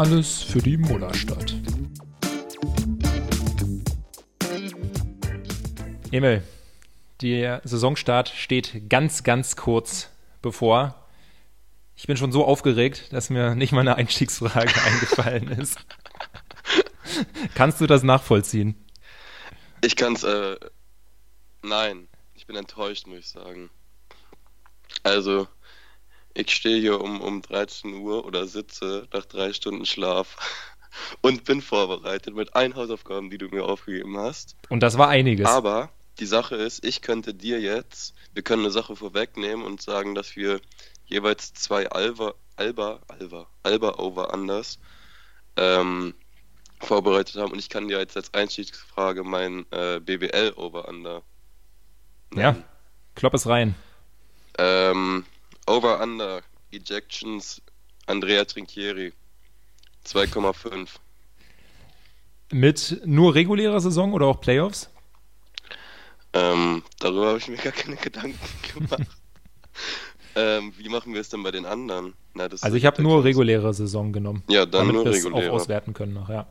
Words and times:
Alles 0.00 0.42
für 0.42 0.62
die 0.62 0.78
Mullerstadt. 0.78 1.54
Emil, 6.10 6.42
der 7.20 7.60
Saisonstart 7.64 8.30
steht 8.30 8.88
ganz, 8.88 9.24
ganz 9.24 9.56
kurz 9.56 10.08
bevor. 10.40 11.06
Ich 11.96 12.06
bin 12.06 12.16
schon 12.16 12.32
so 12.32 12.46
aufgeregt, 12.46 13.12
dass 13.12 13.28
mir 13.28 13.54
nicht 13.54 13.72
mal 13.72 13.82
eine 13.82 13.96
Einstiegsfrage 13.96 14.72
eingefallen 14.86 15.48
ist. 15.48 15.78
Kannst 17.54 17.82
du 17.82 17.86
das 17.86 18.02
nachvollziehen? 18.02 18.82
Ich 19.82 19.96
kann 19.96 20.14
es, 20.14 20.22
äh, 20.22 20.56
nein. 21.60 22.08
Ich 22.32 22.46
bin 22.46 22.56
enttäuscht, 22.56 23.06
muss 23.06 23.18
ich 23.18 23.28
sagen. 23.28 23.68
Also, 25.02 25.46
ich 26.40 26.54
stehe 26.54 26.80
hier 26.80 27.00
um, 27.00 27.20
um 27.20 27.42
13 27.42 27.94
Uhr 27.94 28.24
oder 28.24 28.46
sitze 28.46 29.06
nach 29.12 29.26
drei 29.26 29.52
Stunden 29.52 29.86
Schlaf 29.86 30.36
und 31.20 31.44
bin 31.44 31.60
vorbereitet 31.60 32.34
mit 32.34 32.54
allen 32.54 32.74
Hausaufgaben, 32.74 33.30
die 33.30 33.38
du 33.38 33.48
mir 33.48 33.64
aufgegeben 33.64 34.16
hast. 34.18 34.56
Und 34.68 34.82
das 34.82 34.98
war 34.98 35.08
einiges. 35.08 35.46
Aber 35.46 35.90
die 36.18 36.26
Sache 36.26 36.56
ist, 36.56 36.84
ich 36.84 37.02
könnte 37.02 37.34
dir 37.34 37.60
jetzt, 37.60 38.14
wir 38.34 38.42
können 38.42 38.62
eine 38.62 38.70
Sache 38.70 38.96
vorwegnehmen 38.96 39.64
und 39.64 39.80
sagen, 39.82 40.14
dass 40.14 40.36
wir 40.36 40.60
jeweils 41.06 41.52
zwei 41.54 41.88
Alba, 41.90 42.34
Alba, 42.56 43.00
Alba, 43.08 43.46
Alba 43.62 43.98
over 43.98 44.32
anders 44.32 44.78
ähm, 45.56 46.14
vorbereitet 46.80 47.36
haben 47.36 47.52
und 47.52 47.58
ich 47.58 47.68
kann 47.68 47.88
dir 47.88 47.98
jetzt 47.98 48.16
als 48.16 48.32
Einstiegsfrage 48.32 49.24
mein 49.24 49.66
äh, 49.70 50.00
BBL 50.00 50.54
over 50.56 50.88
under. 50.88 51.22
Ja, 52.34 52.56
klopp 53.14 53.34
es 53.34 53.46
rein. 53.46 53.74
Ähm, 54.58 55.24
over 55.70 56.00
under 56.02 56.40
Ejections 56.72 57.62
Andrea 58.06 58.44
Trinchieri 58.44 59.12
2,5. 60.04 60.88
Mit 62.52 63.00
nur 63.04 63.34
regulärer 63.34 63.80
Saison 63.80 64.12
oder 64.12 64.26
auch 64.26 64.40
Playoffs? 64.40 64.90
Ähm, 66.32 66.82
darüber 66.98 67.28
habe 67.28 67.38
ich 67.38 67.48
mir 67.48 67.56
gar 67.56 67.72
keine 67.72 67.96
Gedanken 67.96 68.38
gemacht. 68.74 69.06
ähm, 70.34 70.72
wie 70.76 70.88
machen 70.88 71.14
wir 71.14 71.20
es 71.20 71.28
denn 71.28 71.42
bei 71.42 71.50
den 71.52 71.66
anderen? 71.66 72.14
Na, 72.34 72.44
also 72.44 72.74
ich 72.76 72.86
habe 72.86 73.02
nur 73.02 73.24
reguläre 73.24 73.72
Saison 73.74 74.12
genommen. 74.12 74.42
Ja, 74.48 74.66
dann 74.66 74.86
damit 74.88 74.94
nur 74.94 75.04
wir 75.04 75.12
reguläre. 75.12 75.50
auch 75.50 75.54
auswerten 75.54 75.94
können 75.94 76.14
noch, 76.14 76.28
ja. 76.28 76.46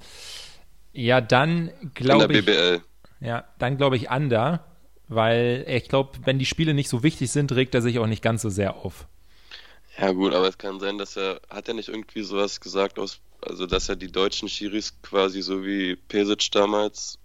Ja, 0.94 1.22
dann 1.22 1.72
glaube 1.94 2.34
ich. 2.34 2.46
BBL. 2.46 2.82
Ja, 3.22 3.46
dann 3.58 3.78
glaube 3.78 3.98
ich 3.98 4.10
Under, 4.10 4.66
weil 5.10 5.66
ich 5.68 5.90
glaube, 5.90 6.12
wenn 6.24 6.40
die 6.40 6.46
Spiele 6.46 6.74
nicht 6.74 6.88
so 6.88 7.04
wichtig 7.04 7.32
sind, 7.32 7.52
regt 7.52 7.76
er 7.76 7.82
sich 7.82 8.00
auch 8.00 8.08
nicht 8.08 8.22
ganz 8.22 8.44
so 8.44 8.50
sehr 8.50 8.76
auf. 8.78 9.08
Ja 9.98 10.12
gut, 10.12 10.34
aber 10.34 10.48
es 10.48 10.58
kann 10.58 10.80
sein, 10.80 10.98
dass 10.98 11.18
er, 11.18 11.42
hat 11.50 11.68
er 11.68 11.74
nicht 11.74 11.90
irgendwie 11.90 12.22
sowas 12.22 12.62
gesagt 12.62 13.00
aus, 13.00 13.20
also 13.42 13.66
dass 13.66 13.90
er 13.90 13.96
die 13.96 14.12
deutschen 14.12 14.48
Schiris 14.48 14.94
quasi 15.02 15.42
so 15.42 15.66
wie 15.66 15.96
Pesic 15.96 16.52
damals 16.52 17.18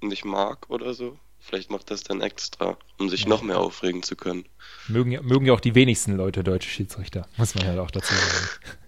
nicht 0.00 0.24
mag 0.24 0.68
oder 0.70 0.94
so? 0.94 1.18
Vielleicht 1.38 1.70
macht 1.70 1.90
das 1.90 2.02
dann 2.02 2.22
extra, 2.22 2.78
um 2.98 3.10
sich 3.10 3.24
ja. 3.24 3.28
noch 3.28 3.42
mehr 3.42 3.60
aufregen 3.60 4.02
zu 4.02 4.16
können. 4.16 4.46
Mögen, 4.88 5.10
mögen 5.26 5.44
ja 5.44 5.52
auch 5.52 5.60
die 5.60 5.74
wenigsten 5.74 6.16
Leute 6.16 6.42
deutsche 6.42 6.70
Schiedsrichter, 6.70 7.28
muss 7.36 7.54
man 7.54 7.66
ja 7.66 7.80
auch 7.82 7.90
dazu 7.90 8.14
sagen. 8.14 8.48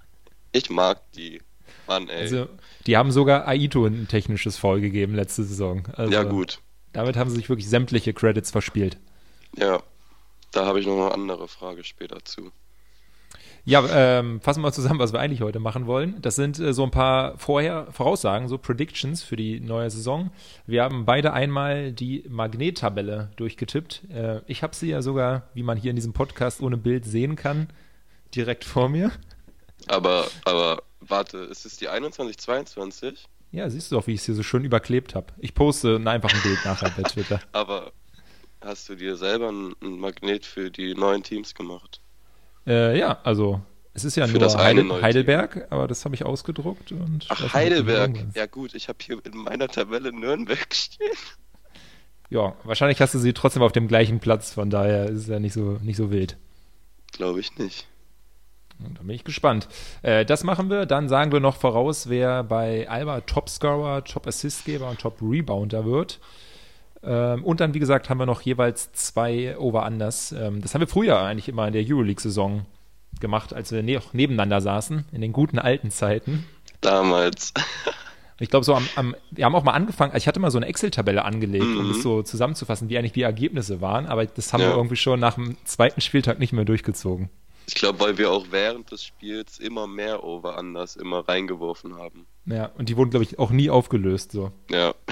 Ich 0.53 0.70
mag 0.70 1.03
die. 1.12 1.42
Mann, 1.87 2.09
ey. 2.09 2.22
Also, 2.22 2.48
die 2.87 2.97
haben 2.97 3.12
sogar 3.12 3.47
Aito 3.47 3.84
ein 3.84 4.09
technisches 4.09 4.56
Foul 4.56 4.81
gegeben 4.81 5.14
letzte 5.14 5.44
Saison. 5.44 5.87
Also, 5.92 6.11
ja, 6.11 6.22
gut. 6.22 6.61
Damit 6.97 7.19
haben 7.19 7.28
sie 7.28 7.36
sich 7.36 7.50
wirklich 7.50 7.69
sämtliche 7.69 8.14
Credits 8.14 8.50
verspielt. 8.50 8.97
Ja, 9.55 9.83
da 10.50 10.64
habe 10.64 10.80
ich 10.80 10.86
noch 10.86 10.94
eine 10.94 11.12
andere 11.12 11.47
Frage 11.47 11.84
später 11.84 12.25
zu. 12.25 12.53
Ja, 13.66 13.84
ähm, 13.91 14.41
fassen 14.41 14.61
wir 14.61 14.69
mal 14.69 14.72
zusammen, 14.72 14.98
was 14.98 15.12
wir 15.12 15.20
eigentlich 15.20 15.42
heute 15.42 15.58
machen 15.58 15.86
wollen. 15.86 16.16
Das 16.22 16.37
sind 16.37 16.59
äh, 16.59 16.72
so 16.72 16.84
ein 16.84 16.91
paar 16.91 17.37
vorher 17.37 17.88
Voraussagen, 17.93 18.48
so 18.48 18.56
Predictions 18.56 19.22
für 19.22 19.37
die 19.37 19.60
neue 19.60 19.91
Saison. 19.91 20.31
Wir 20.66 20.84
haben 20.84 21.04
beide 21.04 21.34
einmal 21.34 21.93
die 21.93 22.25
Magnettabelle 22.31 23.31
durchgetippt. 23.37 24.04
Äh, 24.10 24.41
ich 24.47 24.62
habe 24.62 24.75
sie 24.75 24.88
ja 24.88 25.03
sogar, 25.03 25.50
wie 25.53 25.65
man 25.65 25.76
hier 25.76 25.91
in 25.91 25.97
diesem 25.97 26.15
Podcast 26.15 26.62
ohne 26.62 26.78
Bild 26.78 27.04
sehen 27.04 27.37
kann, 27.37 27.69
direkt 28.34 28.65
vor 28.65 28.88
mir. 28.88 29.12
Aber, 29.87 30.28
aber 30.47 30.82
warte, 31.00 31.38
ist 31.38 31.66
es 31.66 31.76
die 31.76 31.88
2122? 31.88 33.28
Ja, 33.53 33.71
siehst 33.71 33.91
du 33.91 33.97
doch, 33.97 34.07
wie 34.07 34.12
ich 34.12 34.21
es 34.21 34.27
hier 34.27 34.34
so 34.34 34.43
schön 34.43 34.65
überklebt 34.65 35.15
habe. 35.15 35.27
Ich 35.39 35.55
poste 35.55 36.01
einfach 36.05 36.33
ein 36.33 36.43
Bild 36.43 36.59
nachher 36.65 36.91
bei 36.97 37.03
Twitter. 37.05 37.41
Aber 37.53 37.93
hast 38.61 38.89
du 38.89 38.97
dir 38.97 39.17
selber 39.17 39.51
ein 39.51 39.75
Magnet 39.81 40.45
für 40.45 40.71
die 40.71 40.95
neuen 40.95 41.23
Teams 41.23 41.55
gemacht? 41.55 42.01
Äh, 42.67 42.99
ja, 42.99 43.21
also 43.23 43.61
es 43.97 44.05
ist 44.05 44.17
ja 44.17 44.27
Für 44.27 44.33
nur 44.33 44.41
das 44.41 44.57
eine 44.57 44.83
Heidel 44.83 45.03
Heidelberg, 45.03 45.67
aber 45.71 45.89
das 45.89 46.05
habe 46.05 46.15
ich 46.15 46.25
ausgedruckt. 46.25 46.93
Und 46.93 47.25
Ach, 47.31 47.55
Heidelberg. 47.55 48.27
Ja 48.34 48.45
gut, 48.45 48.75
ich 48.75 48.89
habe 48.89 48.99
hier 49.01 49.25
in 49.25 49.39
meiner 49.39 49.69
Tabelle 49.69 50.13
Nürnberg 50.13 50.75
stehen. 50.75 51.17
Ja, 52.28 52.55
wahrscheinlich 52.65 53.01
hast 53.01 53.15
du 53.15 53.19
sie 53.19 53.33
trotzdem 53.33 53.63
auf 53.63 53.73
dem 53.73 53.89
gleichen 53.89 54.21
Platz, 54.21 54.53
von 54.53 54.69
daher 54.69 55.07
ist 55.07 55.21
es 55.23 55.27
ja 55.28 55.39
nicht 55.39 55.55
so, 55.55 55.78
nicht 55.83 55.97
so 55.97 56.11
wild. 56.11 56.37
Glaube 57.13 57.41
ich 57.41 57.57
nicht. 57.57 57.87
Und 58.84 58.98
da 58.98 59.03
bin 59.03 59.10
ich 59.10 59.25
gespannt. 59.25 59.69
Äh, 60.03 60.25
das 60.25 60.44
machen 60.44 60.69
wir. 60.70 60.87
Dann 60.87 61.09
sagen 61.09 61.32
wir 61.32 61.41
noch 61.41 61.56
voraus, 61.56 62.09
wer 62.09 62.44
bei 62.44 62.88
Alba 62.88 63.20
Topscorer, 63.22 64.04
Top-Assistgeber 64.04 64.88
und 64.91 65.00
Top-Rebounder 65.00 65.84
wird. 65.87 66.20
Ähm, 67.03 67.44
und 67.44 67.60
dann, 67.60 67.75
wie 67.75 67.78
gesagt, 67.78 68.10
haben 68.10 68.19
wir 68.19 68.26
noch 68.26 68.42
jeweils 68.42 68.92
zwei 68.92 69.56
Over-Unders. 69.59 70.32
Ähm, 70.32 70.60
das 70.60 70.75
haben 70.75 70.81
wir 70.81 70.88
früher 70.88 71.20
eigentlich 71.20 71.48
immer 71.48 71.66
in 71.66 71.72
der 71.72 71.84
Euroleague-Saison 71.86 72.66
gemacht, 73.20 73.54
als 73.54 73.72
wir 73.72 73.82
ne 73.82 74.00
nebeneinander 74.12 74.60
saßen, 74.60 75.06
in 75.12 75.20
den 75.20 75.32
guten 75.32 75.59
alten 75.59 75.91
Zeiten. 75.91 76.44
Damals. 76.82 77.54
Ich 78.38 78.50
glaube, 78.50 78.65
so 78.65 78.75
am, 78.75 78.86
am, 78.97 79.16
wir 79.31 79.47
haben 79.47 79.54
auch 79.54 79.65
mal 79.65 79.72
angefangen, 79.72 80.12
also 80.12 80.22
ich 80.22 80.28
hatte 80.28 80.41
mal 80.41 80.50
so 80.50 80.59
eine 80.59 80.66
Excel-Tabelle 80.66 81.25
angelegt, 81.25 81.65
Mhm. 81.65 81.78
um 81.78 81.88
das 81.88 82.03
so 82.03 82.22
zusammenzufassen, 82.22 82.91
wie 82.91 82.98
eigentlich 82.98 83.12
die 83.15 83.22
Ergebnisse 83.22 83.81
waren, 83.81 84.04
aber 84.04 84.26
das 84.26 84.53
haben 84.53 84.60
Ja. 84.60 84.69
wir 84.69 84.76
irgendwie 84.76 84.97
schon 84.97 85.19
nach 85.19 85.34
dem 85.36 85.56
zweiten 85.65 86.03
Spieltag 86.03 86.38
nicht 86.38 86.53
mehr 86.53 86.66
durchgezogen. 86.66 87.31
Ich 87.66 87.75
glaube, 87.75 87.99
weil 88.00 88.16
wir 88.16 88.31
auch 88.31 88.47
während 88.50 88.93
des 88.93 89.04
Spiels 89.04 89.59
immer 89.59 89.87
mehr 89.87 90.22
Over-Unders 90.22 90.97
immer 90.97 91.28
reingeworfen 91.28 91.97
haben. 91.97 92.27
Ja, 92.44 92.66
und 92.78 92.88
die 92.88 92.97
wurden, 92.97 93.10
glaube 93.10 93.25
ich, 93.25 93.38
auch 93.38 93.50
nie 93.50 93.71
aufgelöst. 93.71 94.32
So. 94.32 94.53
Ja. 94.71 94.94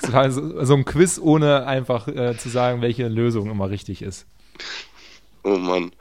So, 0.00 0.64
so 0.64 0.74
ein 0.74 0.86
Quiz, 0.86 1.18
ohne 1.18 1.66
einfach 1.66 2.08
äh, 2.08 2.38
zu 2.38 2.48
sagen, 2.48 2.80
welche 2.80 3.06
Lösung 3.08 3.50
immer 3.50 3.68
richtig 3.68 4.00
ist. 4.00 4.26
Oh 5.42 5.58
Mann. 5.58 5.92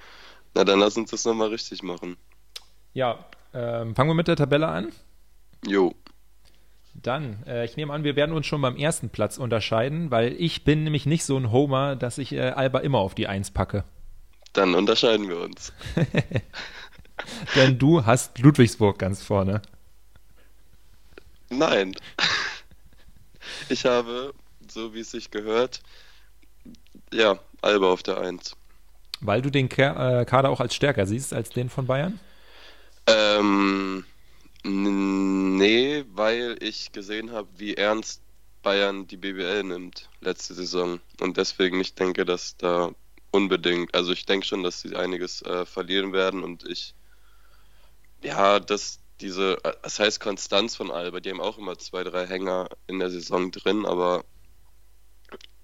Na 0.54 0.64
dann 0.64 0.80
lass 0.80 0.96
uns 0.96 1.12
das 1.12 1.26
nochmal 1.26 1.50
richtig 1.50 1.84
machen. 1.84 2.16
Ja, 2.94 3.26
ähm, 3.54 3.96
fangen 3.96 4.10
wir 4.10 4.14
mit 4.14 4.28
der 4.28 4.38
Tabelle 4.38 4.68
an. 4.68 4.94
Jo. 5.66 5.94
Dann, 6.94 7.44
äh, 7.46 7.66
ich 7.66 7.76
nehme 7.76 7.92
an, 7.92 8.04
wir 8.04 8.16
werden 8.16 8.34
uns 8.34 8.46
schon 8.46 8.62
beim 8.62 8.78
ersten 8.78 9.10
Platz 9.10 9.38
unterscheiden, 9.38 10.12
weil 10.12 10.34
ich 10.34 10.64
bin 10.64 10.84
nämlich 10.84 11.06
nicht 11.06 11.26
so 11.26 11.36
ein 11.38 11.52
Homer, 11.52 11.96
dass 11.96 12.18
ich 12.18 12.34
äh, 12.34 12.52
Alba 12.52 12.80
immer 12.80 13.00
auf 13.00 13.16
die 13.16 13.28
Eins 13.28 13.52
packe. 13.52 13.84
Dann 14.54 14.76
unterscheiden 14.76 15.28
wir 15.28 15.40
uns. 15.40 15.74
Denn 17.56 17.78
du 17.78 18.06
hast 18.06 18.38
Ludwigsburg 18.40 19.00
ganz 19.00 19.24
vorne. 19.24 19.62
Nein. 21.50 21.96
Ich 23.70 23.86
habe, 23.86 24.34
so 24.68 24.94
wie 24.94 25.02
es 25.02 25.12
sich 25.12 25.32
gehört, 25.32 25.82
ja, 27.12 27.38
Alba 27.62 27.92
auf 27.92 28.04
der 28.04 28.20
Eins. 28.20 28.56
Weil 29.22 29.42
du 29.42 29.50
den 29.50 29.70
äh, 29.72 30.26
Kader 30.26 30.50
auch 30.50 30.60
als 30.60 30.76
stärker 30.76 31.06
siehst 31.06 31.34
als 31.34 31.50
den 31.50 31.70
von 31.70 31.86
Bayern? 31.88 32.20
Ähm, 33.08 34.06
nee, 34.64 36.04
weil 36.14 36.58
ich 36.60 36.92
gesehen 36.92 37.32
habe, 37.32 37.48
wie 37.58 37.76
ernst 37.76 38.22
Bayern 38.64 39.08
die 39.08 39.18
BBL 39.18 39.64
nimmt 39.64 40.10
letzte 40.22 40.54
Saison. 40.54 41.00
Und 41.20 41.38
deswegen 41.38 41.80
ich 41.80 41.96
denke, 41.96 42.26
dass 42.26 42.58
da 42.58 42.92
unbedingt, 43.34 43.94
also 43.94 44.14
ich 44.14 44.26
denke 44.26 44.46
schon, 44.46 44.64
dass 44.64 44.82
sie 44.82 44.96
einiges 44.96 45.42
äh, 45.42 45.66
verlieren 45.66 46.14
werden 46.14 46.44
und 46.44 46.64
ich, 46.68 46.96
ja, 48.22 48.60
dass 48.60 49.00
diese, 49.20 49.58
das 49.82 50.00
heißt 50.00 50.20
Konstanz 50.20 50.76
von 50.76 50.92
Alba, 50.92 51.20
die 51.20 51.30
haben 51.30 51.42
auch 51.42 51.58
immer 51.58 51.78
zwei, 51.78 52.04
drei 52.04 52.28
Hänger 52.28 52.70
in 52.88 53.00
der 53.00 53.10
Saison 53.10 53.52
drin, 53.52 53.86
aber 53.86 54.24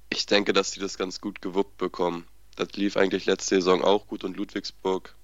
ich 0.10 0.26
denke, 0.26 0.54
dass 0.54 0.72
die 0.72 0.80
das 0.80 0.98
ganz 0.98 1.22
gut 1.22 1.42
gewuppt 1.42 1.78
bekommen. 1.78 2.28
Das 2.56 2.74
lief 2.74 2.98
eigentlich 2.98 3.26
letzte 3.26 3.56
Saison 3.56 3.84
auch 3.84 4.08
gut 4.08 4.24
und 4.24 4.36
Ludwigsburg 4.36 5.16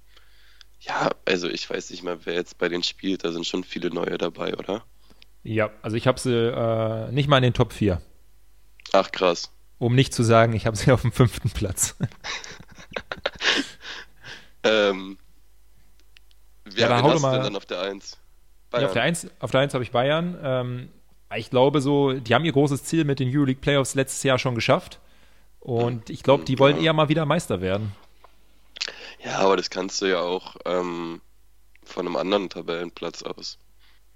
ja, 0.82 1.10
also 1.26 1.50
ich 1.50 1.70
weiß 1.70 1.90
nicht 1.90 2.04
mal, 2.04 2.20
wer 2.26 2.34
jetzt 2.34 2.58
bei 2.58 2.70
denen 2.70 2.84
spielt. 2.84 3.24
Da 3.24 3.32
sind 3.32 3.46
schon 3.46 3.64
viele 3.64 3.90
neue 3.90 4.18
dabei, 4.18 4.56
oder? 4.56 4.84
Ja, 5.44 5.72
also 5.82 5.98
ich 5.98 6.08
habe 6.08 6.20
sie 6.20 6.34
äh, 6.34 7.12
nicht 7.12 7.28
mal 7.28 7.38
in 7.38 7.44
den 7.44 7.54
Top 7.54 7.74
4. 7.74 8.02
Ach, 8.94 9.12
krass. 9.12 9.52
Um 9.78 9.94
nicht 9.96 10.14
zu 10.14 10.24
sagen, 10.24 10.54
ich 10.54 10.66
habe 10.66 10.76
sie 10.78 10.92
auf 10.92 11.02
dem 11.02 11.12
fünften 11.12 11.50
Platz. 11.50 11.96
Ähm, 14.64 15.18
Ja, 16.76 16.90
wer 16.90 17.02
hau 17.04 17.10
hast 17.10 17.18
du 17.18 17.22
mal- 17.22 17.34
denn 17.36 17.44
dann 17.44 17.56
auf 17.56 17.66
der 17.66 17.82
1? 17.82 18.18
Ja, 18.74 18.86
auf 18.88 18.94
der 18.94 19.04
1 19.04 19.28
auf 19.40 19.52
der 19.52 19.62
habe 19.62 19.84
ich 19.84 19.92
Bayern. 19.92 20.38
Ähm, 20.42 20.90
ich 21.36 21.50
glaube 21.50 21.82
so, 21.82 22.14
die 22.14 22.34
haben 22.34 22.46
ihr 22.46 22.52
großes 22.52 22.84
Ziel 22.84 23.06
mit 23.06 23.20
den 23.20 23.30
Euroleague 23.30 23.62
Playoffs 23.62 23.96
letztes 23.96 24.24
Jahr 24.24 24.40
schon 24.40 24.56
geschafft. 24.56 25.00
Und 25.60 26.10
ich 26.10 26.24
glaube, 26.24 26.46
die 26.46 26.58
wollen 26.60 26.78
Ja. 26.78 26.84
eher 26.86 26.94
mal 26.94 27.10
wieder 27.10 27.26
Meister 27.26 27.62
werden. 27.62 27.92
Ja, 29.24 29.40
aber 29.40 29.56
das 29.58 29.70
kannst 29.70 30.02
du 30.02 30.08
ja 30.08 30.20
auch 30.20 30.56
ähm, 30.66 31.22
von 31.84 32.06
einem 32.08 32.16
anderen 32.16 32.50
Tabellenplatz 32.50 33.24
aus. 33.24 33.58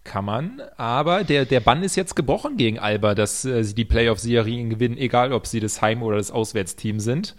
Kann 0.04 0.25
man, 0.25 0.62
aber 0.78 1.24
der, 1.24 1.46
der 1.46 1.60
Bann 1.60 1.84
ist 1.84 1.96
jetzt 1.96 2.16
gebrochen 2.16 2.57
gegen 2.57 2.80
Alba, 2.80 3.16
dass 3.16 3.46
äh, 3.46 3.63
sie 3.63 3.75
die 3.75 3.86
Playoff-Serien 3.86 4.69
gewinnen, 4.69 4.98
egal 4.98 5.34
ob 5.34 5.46
sie 5.46 5.60
das 5.60 5.81
Heim- 5.81 6.01
oder 6.01 6.18
das 6.18 6.31
Auswärtsteam 6.31 7.00
sind. 7.00 7.36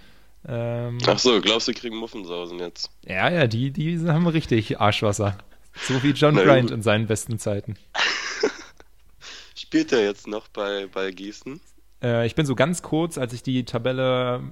Ähm, 0.46 0.98
Ach 1.06 1.18
so, 1.18 1.40
glaubst 1.40 1.68
du, 1.68 1.72
kriegen 1.72 1.96
Muffensausen 1.96 2.58
jetzt? 2.58 2.90
Ja, 3.06 3.30
ja, 3.30 3.46
die, 3.46 3.70
die 3.70 3.98
haben 4.06 4.26
richtig 4.26 4.80
Arschwasser. 4.80 5.38
So 5.74 6.02
wie 6.02 6.10
John 6.10 6.34
Bryant 6.36 6.70
in 6.70 6.82
seinen 6.82 7.06
besten 7.06 7.38
Zeiten. 7.38 7.76
Spielt 9.54 9.92
er 9.92 10.04
jetzt 10.04 10.26
noch 10.26 10.48
bei, 10.48 10.86
bei 10.92 11.10
Gießen? 11.10 11.60
Äh, 12.02 12.26
ich 12.26 12.34
bin 12.34 12.46
so 12.46 12.54
ganz 12.54 12.82
kurz, 12.82 13.18
als 13.18 13.32
ich 13.32 13.42
die 13.42 13.64
Tabelle 13.64 14.42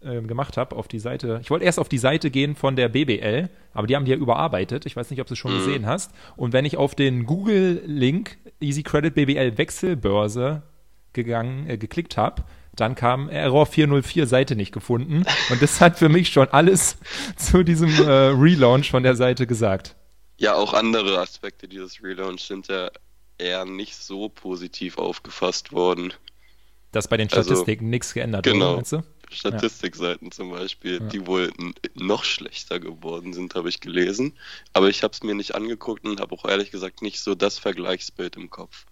äh, 0.00 0.20
gemacht 0.22 0.56
habe, 0.56 0.76
auf 0.76 0.88
die 0.88 0.98
Seite. 0.98 1.40
Ich 1.42 1.50
wollte 1.50 1.64
erst 1.64 1.78
auf 1.78 1.88
die 1.88 1.98
Seite 1.98 2.30
gehen 2.30 2.54
von 2.54 2.76
der 2.76 2.88
BBL, 2.88 3.48
aber 3.72 3.86
die 3.86 3.96
haben 3.96 4.04
die 4.04 4.12
ja 4.12 4.16
überarbeitet. 4.16 4.86
Ich 4.86 4.96
weiß 4.96 5.10
nicht, 5.10 5.20
ob 5.20 5.26
du 5.26 5.34
es 5.34 5.38
schon 5.38 5.52
mhm. 5.52 5.58
gesehen 5.58 5.86
hast. 5.86 6.12
Und 6.36 6.52
wenn 6.52 6.64
ich 6.64 6.76
auf 6.76 6.94
den 6.94 7.26
Google-Link 7.26 8.38
Easy 8.60 8.82
Credit 8.82 9.14
BBL 9.14 9.58
Wechselbörse 9.58 10.62
gegangen, 11.12 11.68
äh, 11.68 11.78
geklickt 11.78 12.16
habe, 12.16 12.44
dann 12.74 12.94
kam 12.94 13.28
Error 13.28 13.66
404 13.66 14.26
Seite 14.26 14.54
nicht 14.54 14.72
gefunden. 14.72 15.24
Und 15.50 15.62
das 15.62 15.80
hat 15.80 15.98
für 15.98 16.08
mich 16.08 16.28
schon 16.28 16.48
alles 16.48 16.96
zu 17.36 17.64
diesem 17.64 17.90
äh, 17.90 18.10
Relaunch 18.10 18.90
von 18.90 19.02
der 19.02 19.16
Seite 19.16 19.46
gesagt. 19.46 19.96
Ja, 20.36 20.54
auch 20.54 20.74
andere 20.74 21.18
Aspekte 21.18 21.66
dieses 21.66 22.02
Relaunch 22.02 22.42
sind 22.42 22.68
ja 22.68 22.90
eher 23.38 23.64
nicht 23.64 23.96
so 23.96 24.28
positiv 24.28 24.98
aufgefasst 24.98 25.72
worden. 25.72 26.12
Dass 26.92 27.08
bei 27.08 27.16
den 27.16 27.28
also, 27.28 27.42
Statistiken 27.42 27.86
also, 27.86 27.90
nichts 27.90 28.14
geändert 28.14 28.44
genau. 28.44 28.66
wurde, 28.66 28.76
meinst 28.76 28.92
du? 28.92 29.02
Statistikseiten 29.30 30.26
ja. 30.26 30.30
zum 30.30 30.50
Beispiel, 30.50 31.00
ja. 31.00 31.06
die 31.06 31.26
wohl 31.26 31.52
noch 31.94 32.24
schlechter 32.24 32.80
geworden 32.80 33.32
sind, 33.32 33.54
habe 33.54 33.68
ich 33.68 33.80
gelesen. 33.80 34.34
Aber 34.72 34.88
ich 34.88 35.02
habe 35.02 35.12
es 35.12 35.22
mir 35.22 35.34
nicht 35.34 35.54
angeguckt 35.54 36.04
und 36.04 36.20
habe 36.20 36.34
auch 36.34 36.44
ehrlich 36.44 36.70
gesagt 36.70 37.02
nicht 37.02 37.20
so 37.20 37.34
das 37.34 37.58
Vergleichsbild 37.58 38.36
im 38.36 38.50
Kopf. 38.50 38.86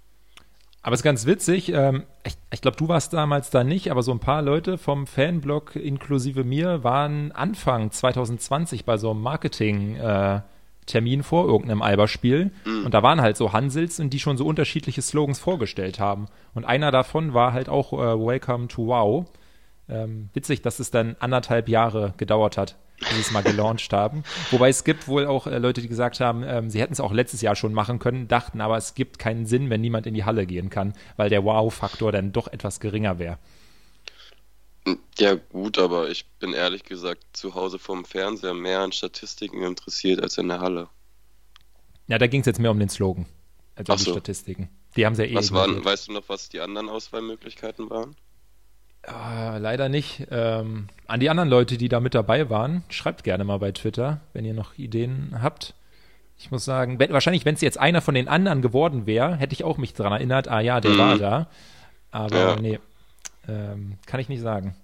Aber 0.82 0.94
es 0.94 1.00
ist 1.00 1.04
ganz 1.04 1.26
witzig, 1.26 1.70
ähm, 1.70 2.04
ich, 2.24 2.34
ich 2.52 2.60
glaube, 2.60 2.76
du 2.76 2.86
warst 2.86 3.12
damals 3.12 3.50
da 3.50 3.64
nicht, 3.64 3.90
aber 3.90 4.04
so 4.04 4.12
ein 4.12 4.20
paar 4.20 4.42
Leute 4.42 4.78
vom 4.78 5.08
Fanblog 5.08 5.74
inklusive 5.74 6.44
mir 6.44 6.84
waren 6.84 7.32
Anfang 7.32 7.90
2020 7.90 8.84
bei 8.84 8.96
so 8.96 9.10
einem 9.10 9.20
Marketing- 9.20 9.96
äh, 9.96 10.42
Termin 10.86 11.24
vor 11.24 11.46
irgendeinem 11.46 11.82
Alberspiel 11.82 12.52
mhm. 12.64 12.84
und 12.84 12.94
da 12.94 13.02
waren 13.02 13.20
halt 13.20 13.36
so 13.36 13.52
Hansels 13.52 14.00
und 14.00 14.10
die 14.10 14.20
schon 14.20 14.36
so 14.36 14.46
unterschiedliche 14.46 15.02
Slogans 15.02 15.38
vorgestellt 15.38 15.98
haben 15.98 16.26
und 16.54 16.64
einer 16.64 16.92
davon 16.92 17.34
war 17.34 17.52
halt 17.52 17.68
auch 17.68 17.92
äh, 17.92 17.96
Welcome 17.96 18.68
to 18.68 18.86
Wow 18.86 19.26
ähm, 19.88 20.30
witzig, 20.32 20.62
dass 20.62 20.78
es 20.78 20.90
dann 20.90 21.16
anderthalb 21.20 21.68
Jahre 21.68 22.14
gedauert 22.16 22.56
hat, 22.56 22.76
bis 22.98 23.10
sie 23.10 23.20
es 23.20 23.30
mal 23.30 23.42
gelauncht 23.42 23.92
haben. 23.92 24.24
Wobei 24.50 24.68
es 24.68 24.84
gibt 24.84 25.08
wohl 25.08 25.26
auch 25.26 25.46
äh, 25.46 25.58
Leute, 25.58 25.80
die 25.80 25.88
gesagt 25.88 26.20
haben, 26.20 26.42
ähm, 26.42 26.70
sie 26.70 26.80
hätten 26.80 26.92
es 26.92 27.00
auch 27.00 27.12
letztes 27.12 27.40
Jahr 27.40 27.56
schon 27.56 27.72
machen 27.72 27.98
können, 27.98 28.28
dachten 28.28 28.60
aber, 28.60 28.76
es 28.76 28.94
gibt 28.94 29.18
keinen 29.18 29.46
Sinn, 29.46 29.70
wenn 29.70 29.80
niemand 29.80 30.06
in 30.06 30.14
die 30.14 30.24
Halle 30.24 30.46
gehen 30.46 30.70
kann, 30.70 30.94
weil 31.16 31.30
der 31.30 31.44
Wow-Faktor 31.44 32.12
dann 32.12 32.32
doch 32.32 32.48
etwas 32.48 32.80
geringer 32.80 33.18
wäre. 33.18 33.38
Ja, 35.18 35.34
gut, 35.34 35.78
aber 35.78 36.10
ich 36.10 36.26
bin 36.38 36.52
ehrlich 36.52 36.84
gesagt 36.84 37.24
zu 37.32 37.54
Hause 37.54 37.78
vom 37.78 38.04
Fernseher 38.04 38.54
mehr 38.54 38.80
an 38.80 38.92
Statistiken 38.92 39.62
interessiert 39.62 40.22
als 40.22 40.38
in 40.38 40.48
der 40.48 40.60
Halle. 40.60 40.88
Ja, 42.06 42.18
da 42.18 42.28
ging 42.28 42.40
es 42.40 42.46
jetzt 42.46 42.60
mehr 42.60 42.70
um 42.70 42.78
den 42.78 42.88
Slogan, 42.88 43.26
als 43.74 43.88
um 43.88 43.98
so. 43.98 44.04
die 44.04 44.10
Statistiken. 44.12 44.68
Die 44.94 45.04
haben 45.04 45.16
sehr 45.16 45.26
ja 45.26 45.32
eh. 45.32 45.34
Was 45.34 45.52
waren, 45.52 45.84
weißt 45.84 46.08
du 46.08 46.12
noch, 46.12 46.28
was 46.28 46.48
die 46.48 46.60
anderen 46.60 46.88
Auswahlmöglichkeiten 46.88 47.90
waren? 47.90 48.14
Äh, 49.06 49.58
leider 49.58 49.88
nicht. 49.88 50.26
Ähm, 50.30 50.88
an 51.06 51.20
die 51.20 51.30
anderen 51.30 51.48
Leute, 51.48 51.78
die 51.78 51.88
da 51.88 52.00
mit 52.00 52.14
dabei 52.14 52.50
waren, 52.50 52.82
schreibt 52.88 53.24
gerne 53.24 53.44
mal 53.44 53.58
bei 53.58 53.72
Twitter, 53.72 54.20
wenn 54.32 54.44
ihr 54.44 54.54
noch 54.54 54.76
Ideen 54.78 55.36
habt. 55.40 55.74
Ich 56.38 56.50
muss 56.50 56.64
sagen, 56.64 56.98
wenn, 56.98 57.12
wahrscheinlich, 57.12 57.44
wenn 57.44 57.54
es 57.54 57.60
jetzt 57.60 57.78
einer 57.78 58.02
von 58.02 58.14
den 58.14 58.28
anderen 58.28 58.62
geworden 58.62 59.06
wäre, 59.06 59.36
hätte 59.36 59.54
ich 59.54 59.64
auch 59.64 59.78
mich 59.78 59.94
daran 59.94 60.12
erinnert, 60.12 60.48
ah 60.48 60.60
ja, 60.60 60.80
der 60.80 60.92
mhm. 60.92 60.98
war 60.98 61.18
da. 61.18 61.46
Aber 62.10 62.36
ja. 62.36 62.56
nee, 62.56 62.78
ähm, 63.48 63.98
kann 64.06 64.20
ich 64.20 64.28
nicht 64.28 64.42
sagen. 64.42 64.74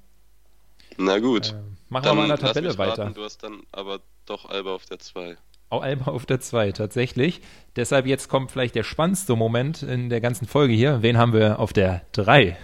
Na 0.97 1.19
gut. 1.19 1.53
Ähm, 1.53 1.77
machen 1.89 2.05
dann 2.05 2.17
wir 2.17 2.27
mal 2.27 2.35
in 2.35 2.41
der 2.41 2.53
Tabelle 2.53 2.79
weiter. 2.79 3.11
du 3.11 3.25
hast 3.25 3.43
dann 3.43 3.63
aber 3.73 4.01
doch 4.27 4.49
Alba 4.49 4.75
auf 4.75 4.87
der 4.87 4.99
2. 4.99 5.37
Auch 5.69 5.83
Alba 5.83 6.11
auf 6.11 6.27
der 6.27 6.41
2, 6.41 6.73
tatsächlich. 6.73 7.41
Deshalb 7.77 8.07
jetzt 8.07 8.29
kommt 8.29 8.51
vielleicht 8.51 8.75
der 8.75 8.83
spannendste 8.83 9.37
Moment 9.37 9.83
in 9.83 10.11
der 10.11 10.21
ganzen 10.21 10.47
Folge 10.47 10.75
hier. 10.75 11.03
Wen 11.03 11.19
haben 11.19 11.33
wir 11.33 11.59
auf 11.59 11.73
der 11.73 12.03
3? 12.13 12.57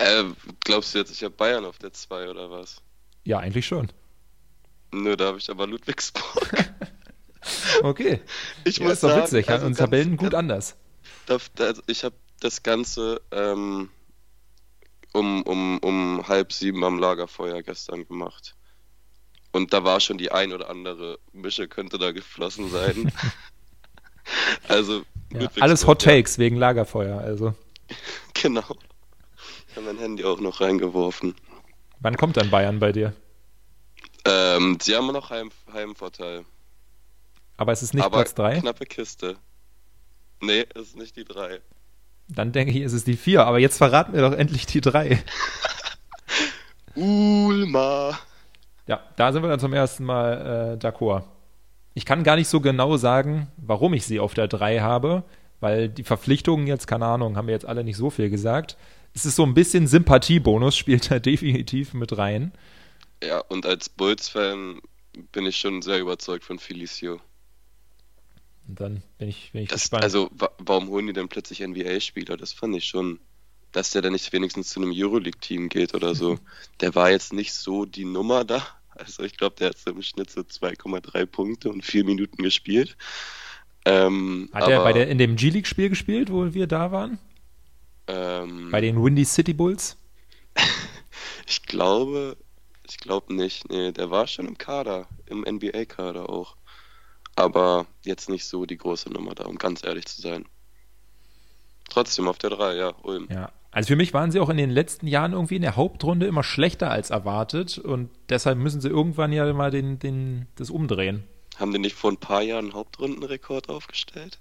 Äh, 0.00 0.24
glaubst 0.64 0.94
du 0.94 0.98
jetzt, 0.98 1.12
ich 1.12 1.22
habe 1.22 1.34
Bayern 1.34 1.66
auf 1.66 1.78
der 1.78 1.92
2 1.92 2.30
oder 2.30 2.50
was? 2.50 2.80
Ja, 3.24 3.38
eigentlich 3.38 3.66
schon. 3.66 3.92
Nö, 4.92 5.14
da 5.14 5.26
habe 5.26 5.38
ich 5.38 5.50
aber 5.50 5.66
Ludwigsburg. 5.66 6.72
okay. 7.82 8.22
Ich 8.64 8.78
ja, 8.78 8.84
muss 8.84 8.94
ist 8.94 9.02
doch 9.02 9.10
sagen, 9.10 9.22
witzig, 9.24 9.50
also 9.50 9.66
und 9.66 9.76
Tabellen 9.76 10.16
gut 10.16 10.34
anders. 10.34 10.74
Da, 11.26 11.36
da, 11.54 11.74
ich 11.86 12.02
habe 12.02 12.14
das 12.40 12.62
Ganze 12.62 13.20
ähm, 13.30 13.90
um, 15.12 15.42
um, 15.42 15.78
um 15.78 16.26
halb 16.26 16.54
sieben 16.54 16.82
am 16.82 16.98
Lagerfeuer 16.98 17.62
gestern 17.62 18.06
gemacht. 18.08 18.56
Und 19.52 19.74
da 19.74 19.84
war 19.84 20.00
schon 20.00 20.16
die 20.16 20.32
ein 20.32 20.54
oder 20.54 20.70
andere 20.70 21.18
Mische 21.32 21.68
könnte 21.68 21.98
da 21.98 22.12
geflossen 22.12 22.70
sein. 22.70 23.12
also 24.68 25.02
ja, 25.34 25.50
alles 25.60 25.86
Hot 25.86 26.00
Takes 26.00 26.36
ja. 26.36 26.44
wegen 26.44 26.56
Lagerfeuer, 26.56 27.20
also. 27.20 27.54
genau. 28.32 28.64
Ich 29.70 29.76
habe 29.76 29.86
mein 29.86 29.98
Handy 29.98 30.24
auch 30.24 30.40
noch 30.40 30.60
reingeworfen. 30.60 31.34
Wann 32.00 32.16
kommt 32.16 32.36
dann 32.36 32.50
Bayern 32.50 32.80
bei 32.80 32.90
dir? 32.90 33.12
Ähm, 34.24 34.78
sie 34.82 34.96
haben 34.96 35.06
noch 35.06 35.30
Heim 35.30 35.50
Heimvorteil. 35.72 36.44
Aber 37.56 37.72
es 37.72 37.82
ist 37.82 37.94
nicht 37.94 38.04
Aber 38.04 38.18
Platz 38.18 38.34
3? 38.34 38.60
Knappe 38.60 38.86
Kiste. 38.86 39.36
Nee, 40.40 40.66
es 40.74 40.88
ist 40.88 40.96
nicht 40.96 41.16
die 41.16 41.24
3. 41.24 41.60
Dann 42.28 42.52
denke 42.52 42.72
ich, 42.72 42.82
es 42.82 42.92
ist 42.92 43.06
die 43.06 43.16
4. 43.16 43.44
Aber 43.44 43.58
jetzt 43.58 43.78
verraten 43.78 44.12
wir 44.12 44.22
doch 44.22 44.32
endlich 44.32 44.66
die 44.66 44.80
3. 44.80 45.22
Ulma. 46.96 48.18
Ja, 48.86 49.00
da 49.16 49.32
sind 49.32 49.42
wir 49.42 49.48
dann 49.48 49.60
zum 49.60 49.72
ersten 49.72 50.04
Mal 50.04 50.78
äh, 50.80 50.84
d'accord. 50.84 51.24
Ich 51.94 52.04
kann 52.04 52.24
gar 52.24 52.36
nicht 52.36 52.48
so 52.48 52.60
genau 52.60 52.96
sagen, 52.96 53.48
warum 53.56 53.94
ich 53.94 54.04
sie 54.04 54.18
auf 54.18 54.34
der 54.34 54.48
3 54.48 54.80
habe, 54.80 55.22
weil 55.60 55.88
die 55.88 56.04
Verpflichtungen 56.04 56.66
jetzt, 56.66 56.86
keine 56.86 57.06
Ahnung, 57.06 57.36
haben 57.36 57.46
wir 57.46 57.54
jetzt 57.54 57.66
alle 57.66 57.84
nicht 57.84 57.96
so 57.96 58.10
viel 58.10 58.30
gesagt 58.30 58.76
es 59.14 59.26
ist 59.26 59.36
so 59.36 59.44
ein 59.44 59.54
bisschen 59.54 59.86
Sympathiebonus, 59.86 60.76
spielt 60.76 61.10
da 61.10 61.18
definitiv 61.18 61.94
mit 61.94 62.16
rein. 62.16 62.52
Ja, 63.22 63.38
und 63.40 63.66
als 63.66 63.88
Bulls-Fan 63.88 64.80
bin 65.32 65.46
ich 65.46 65.56
schon 65.56 65.82
sehr 65.82 65.98
überzeugt 65.98 66.44
von 66.44 66.58
Felicio. 66.58 67.20
Und 68.68 68.80
dann 68.80 69.02
bin 69.18 69.28
ich, 69.28 69.50
bin 69.52 69.62
ich 69.62 69.68
das, 69.68 69.82
gespannt. 69.82 70.04
Also, 70.04 70.30
wa 70.32 70.50
warum 70.58 70.88
holen 70.88 71.08
die 71.08 71.12
denn 71.12 71.28
plötzlich 71.28 71.60
NBA-Spieler? 71.60 72.36
Das 72.36 72.52
fand 72.52 72.76
ich 72.76 72.84
schon, 72.84 73.18
dass 73.72 73.90
der 73.90 74.02
dann 74.02 74.12
nicht 74.12 74.32
wenigstens 74.32 74.70
zu 74.70 74.80
einem 74.80 74.92
Euroleague-Team 74.94 75.68
geht 75.68 75.94
oder 75.94 76.14
so. 76.14 76.38
der 76.80 76.94
war 76.94 77.10
jetzt 77.10 77.32
nicht 77.32 77.52
so 77.52 77.84
die 77.84 78.04
Nummer 78.04 78.44
da. 78.44 78.66
Also, 78.90 79.22
ich 79.22 79.36
glaube, 79.36 79.56
der 79.58 79.70
hat 79.70 79.78
so 79.78 79.90
im 79.90 80.02
Schnitt 80.02 80.30
so 80.30 80.42
2,3 80.42 81.26
Punkte 81.26 81.70
und 81.70 81.84
vier 81.84 82.04
Minuten 82.04 82.42
gespielt. 82.42 82.96
Ähm, 83.86 84.50
hat 84.52 84.68
er 84.68 84.82
bei 84.84 84.92
der, 84.92 85.08
in 85.08 85.18
dem 85.18 85.36
G-League-Spiel 85.36 85.88
gespielt, 85.88 86.30
wo 86.30 86.52
wir 86.52 86.66
da 86.66 86.92
waren? 86.92 87.18
Ähm, 88.10 88.70
Bei 88.70 88.80
den 88.80 89.02
Windy 89.02 89.24
City 89.24 89.52
Bulls? 89.52 89.96
ich 91.46 91.62
glaube, 91.62 92.36
ich 92.88 92.98
glaube 92.98 93.34
nicht. 93.34 93.70
Nee, 93.70 93.92
der 93.92 94.10
war 94.10 94.26
schon 94.26 94.48
im 94.48 94.58
Kader, 94.58 95.06
im 95.26 95.42
NBA-Kader 95.42 96.28
auch. 96.28 96.56
Aber 97.36 97.86
jetzt 98.04 98.28
nicht 98.28 98.44
so 98.44 98.66
die 98.66 98.76
große 98.76 99.10
Nummer 99.10 99.34
da, 99.34 99.44
um 99.44 99.56
ganz 99.56 99.84
ehrlich 99.84 100.06
zu 100.06 100.20
sein. 100.20 100.44
Trotzdem 101.88 102.28
auf 102.28 102.38
der 102.38 102.50
3, 102.50 102.74
ja, 102.76 102.92
Ulm. 103.02 103.28
Ja. 103.30 103.52
Also 103.72 103.88
für 103.88 103.96
mich 103.96 104.12
waren 104.12 104.32
sie 104.32 104.40
auch 104.40 104.48
in 104.48 104.56
den 104.56 104.70
letzten 104.70 105.06
Jahren 105.06 105.32
irgendwie 105.32 105.56
in 105.56 105.62
der 105.62 105.76
Hauptrunde 105.76 106.26
immer 106.26 106.42
schlechter 106.42 106.90
als 106.90 107.10
erwartet 107.10 107.78
und 107.78 108.10
deshalb 108.28 108.58
müssen 108.58 108.80
sie 108.80 108.88
irgendwann 108.88 109.32
ja 109.32 109.52
mal 109.52 109.70
den, 109.70 110.00
den, 110.00 110.48
das 110.56 110.70
umdrehen. 110.70 111.22
Haben 111.56 111.72
die 111.72 111.78
nicht 111.78 111.94
vor 111.94 112.10
ein 112.10 112.16
paar 112.16 112.42
Jahren 112.42 112.66
einen 112.66 112.74
Hauptrundenrekord 112.74 113.68
aufgestellt? 113.68 114.40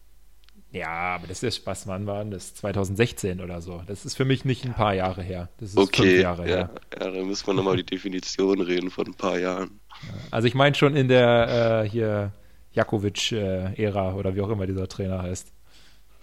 Ja, 0.71 1.15
aber 1.15 1.27
das 1.27 1.41
ist, 1.41 1.65
was 1.65 1.87
wann 1.87 2.05
war 2.05 2.23
das? 2.25 2.53
2016 2.55 3.41
oder 3.41 3.61
so. 3.61 3.81
Das 3.87 4.05
ist 4.05 4.15
für 4.15 4.25
mich 4.25 4.45
nicht 4.45 4.65
ein 4.65 4.75
paar 4.75 4.93
Jahre 4.93 5.23
her. 5.23 5.49
Das 5.57 5.71
ist 5.71 5.77
okay, 5.77 6.03
fünf 6.03 6.21
Jahre 6.21 6.41
ja, 6.43 6.55
her. 6.55 6.69
Ja, 6.99 7.11
da 7.11 7.23
müssen 7.23 7.47
wir 7.47 7.53
nochmal 7.55 7.77
die 7.77 7.85
Definition 7.85 8.61
reden 8.61 8.91
von 8.91 9.07
ein 9.07 9.15
paar 9.15 9.39
Jahren. 9.39 9.79
Also 10.29 10.47
ich 10.47 10.53
meine 10.53 10.75
schon 10.75 10.95
in 10.95 11.07
der 11.07 11.83
äh, 11.83 11.89
hier 11.89 12.33
Jakovic-Ära 12.73 14.11
äh, 14.11 14.13
oder 14.13 14.35
wie 14.35 14.41
auch 14.41 14.49
immer 14.49 14.67
dieser 14.67 14.87
Trainer 14.87 15.23
heißt. 15.23 15.51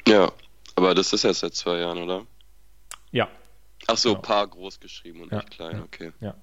Ja, 0.06 0.30
aber 0.76 0.94
das 0.94 1.12
ist 1.12 1.24
erst 1.24 1.40
seit 1.40 1.54
zwei 1.54 1.78
Jahren, 1.78 1.98
oder? 1.98 2.24
Ja. 3.10 3.28
Ach 3.88 3.96
so, 3.96 4.10
genau. 4.10 4.22
paar 4.22 4.46
groß 4.46 4.78
geschrieben 4.78 5.22
und 5.22 5.32
ja, 5.32 5.38
nicht 5.38 5.50
klein, 5.50 5.76
ja, 5.78 5.82
okay. 5.82 6.12
Ja. 6.20 6.34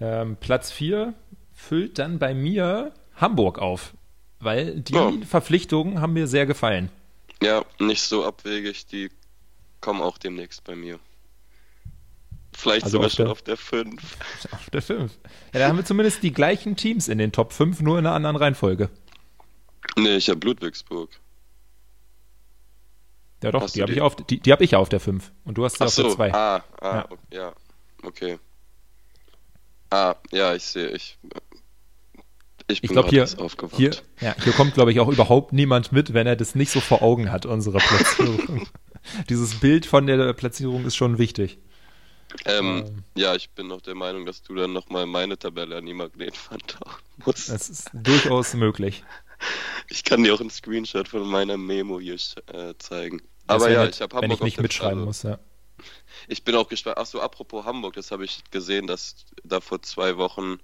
Ähm, 0.00 0.36
Platz 0.36 0.70
4 0.70 1.14
füllt 1.52 1.98
dann 1.98 2.18
bei 2.18 2.34
mir 2.34 2.92
Hamburg 3.16 3.58
auf 3.58 3.94
weil 4.40 4.80
die 4.80 4.94
oh. 4.94 5.12
Verpflichtungen 5.28 6.00
haben 6.00 6.14
mir 6.14 6.26
sehr 6.26 6.46
gefallen. 6.46 6.90
Ja, 7.42 7.64
nicht 7.78 8.02
so 8.02 8.24
abwegig, 8.24 8.86
die 8.86 9.10
kommen 9.80 10.02
auch 10.02 10.18
demnächst 10.18 10.64
bei 10.64 10.74
mir. 10.74 10.98
Vielleicht 12.52 12.84
also 12.84 12.98
sogar 12.98 13.10
schon 13.10 13.24
der, 13.26 13.32
auf 13.32 13.42
der 13.42 13.56
5. 13.56 14.16
Auf 14.52 14.70
der 14.70 14.82
5. 14.82 15.12
Ja, 15.52 15.60
da 15.60 15.68
haben 15.68 15.76
wir 15.76 15.84
zumindest 15.84 16.22
die 16.22 16.32
gleichen 16.32 16.76
Teams 16.76 17.08
in 17.08 17.18
den 17.18 17.32
Top 17.32 17.52
5, 17.52 17.80
nur 17.80 17.98
in 17.98 18.06
einer 18.06 18.14
anderen 18.14 18.36
Reihenfolge. 18.36 18.90
Nee, 19.96 20.16
ich 20.16 20.28
habe 20.28 20.44
Ludwigsburg. 20.44 21.08
Ja 23.42 23.52
doch, 23.52 23.70
die 23.70 23.80
habe 23.80 23.92
ich, 23.92 24.00
auf, 24.02 24.16
die, 24.16 24.40
die 24.40 24.52
hab 24.52 24.60
ich 24.60 24.72
ja 24.72 24.78
auf 24.78 24.90
der 24.90 25.00
5 25.00 25.32
und 25.44 25.56
du 25.56 25.64
hast 25.64 25.78
sie 25.78 25.84
Ach 25.84 25.86
auf 25.86 25.94
so. 25.94 26.02
der 26.02 26.12
2. 26.12 26.34
Ah, 26.34 26.64
ah, 26.80 27.08
ja. 27.30 27.38
ja, 27.38 27.52
okay. 28.02 28.38
Ah, 29.88 30.14
ja, 30.30 30.54
ich 30.54 30.64
sehe, 30.64 30.88
ich, 30.88 31.16
ich, 32.70 32.82
ich 32.84 32.90
glaube, 32.90 33.08
hier, 33.08 33.26
hier, 33.76 33.90
ja, 34.20 34.34
hier 34.42 34.52
kommt, 34.52 34.74
glaube 34.74 34.92
ich, 34.92 35.00
auch 35.00 35.08
überhaupt 35.08 35.52
niemand 35.52 35.92
mit, 35.92 36.14
wenn 36.14 36.26
er 36.26 36.36
das 36.36 36.54
nicht 36.54 36.70
so 36.70 36.80
vor 36.80 37.02
Augen 37.02 37.30
hat, 37.30 37.46
unsere 37.46 37.78
Platzierung. 37.78 38.68
Dieses 39.28 39.60
Bild 39.60 39.86
von 39.86 40.06
der 40.06 40.32
Platzierung 40.32 40.84
ist 40.84 40.96
schon 40.96 41.18
wichtig. 41.18 41.58
Ähm, 42.44 42.84
ähm, 42.86 43.04
ja, 43.16 43.34
ich 43.34 43.50
bin 43.50 43.66
noch 43.66 43.80
der 43.80 43.94
Meinung, 43.94 44.24
dass 44.24 44.42
du 44.42 44.54
dann 44.54 44.72
nochmal 44.72 45.06
meine 45.06 45.38
Tabelle 45.38 45.76
an 45.76 45.86
die 45.86 45.94
Magnetwand 45.94 46.68
tauchen 46.68 47.02
musst. 47.24 47.48
Das 47.48 47.68
ist 47.68 47.90
durchaus 47.92 48.54
möglich. 48.54 49.02
Ich 49.88 50.04
kann 50.04 50.22
dir 50.22 50.34
auch 50.34 50.40
einen 50.40 50.50
Screenshot 50.50 51.08
von 51.08 51.26
meiner 51.28 51.56
Memo 51.56 51.98
hier 51.98 52.16
äh, 52.52 52.74
zeigen. 52.78 53.22
Aber 53.46 53.70
ja, 53.70 53.84
nett, 53.84 53.96
ich 53.96 54.00
habe 54.00 54.14
Hamburg. 54.16 54.30
Wenn 54.30 54.36
ich 54.36 54.42
nicht 54.42 54.60
mitschreiben 54.60 55.04
muss, 55.04 55.22
ja. 55.22 55.38
Ich 56.28 56.44
bin 56.44 56.54
auch 56.54 56.68
gespannt. 56.68 56.98
Achso, 56.98 57.20
apropos 57.20 57.64
Hamburg, 57.64 57.94
das 57.94 58.10
habe 58.10 58.24
ich 58.24 58.42
gesehen, 58.50 58.86
dass 58.86 59.16
da 59.42 59.60
vor 59.60 59.82
zwei 59.82 60.16
Wochen 60.18 60.58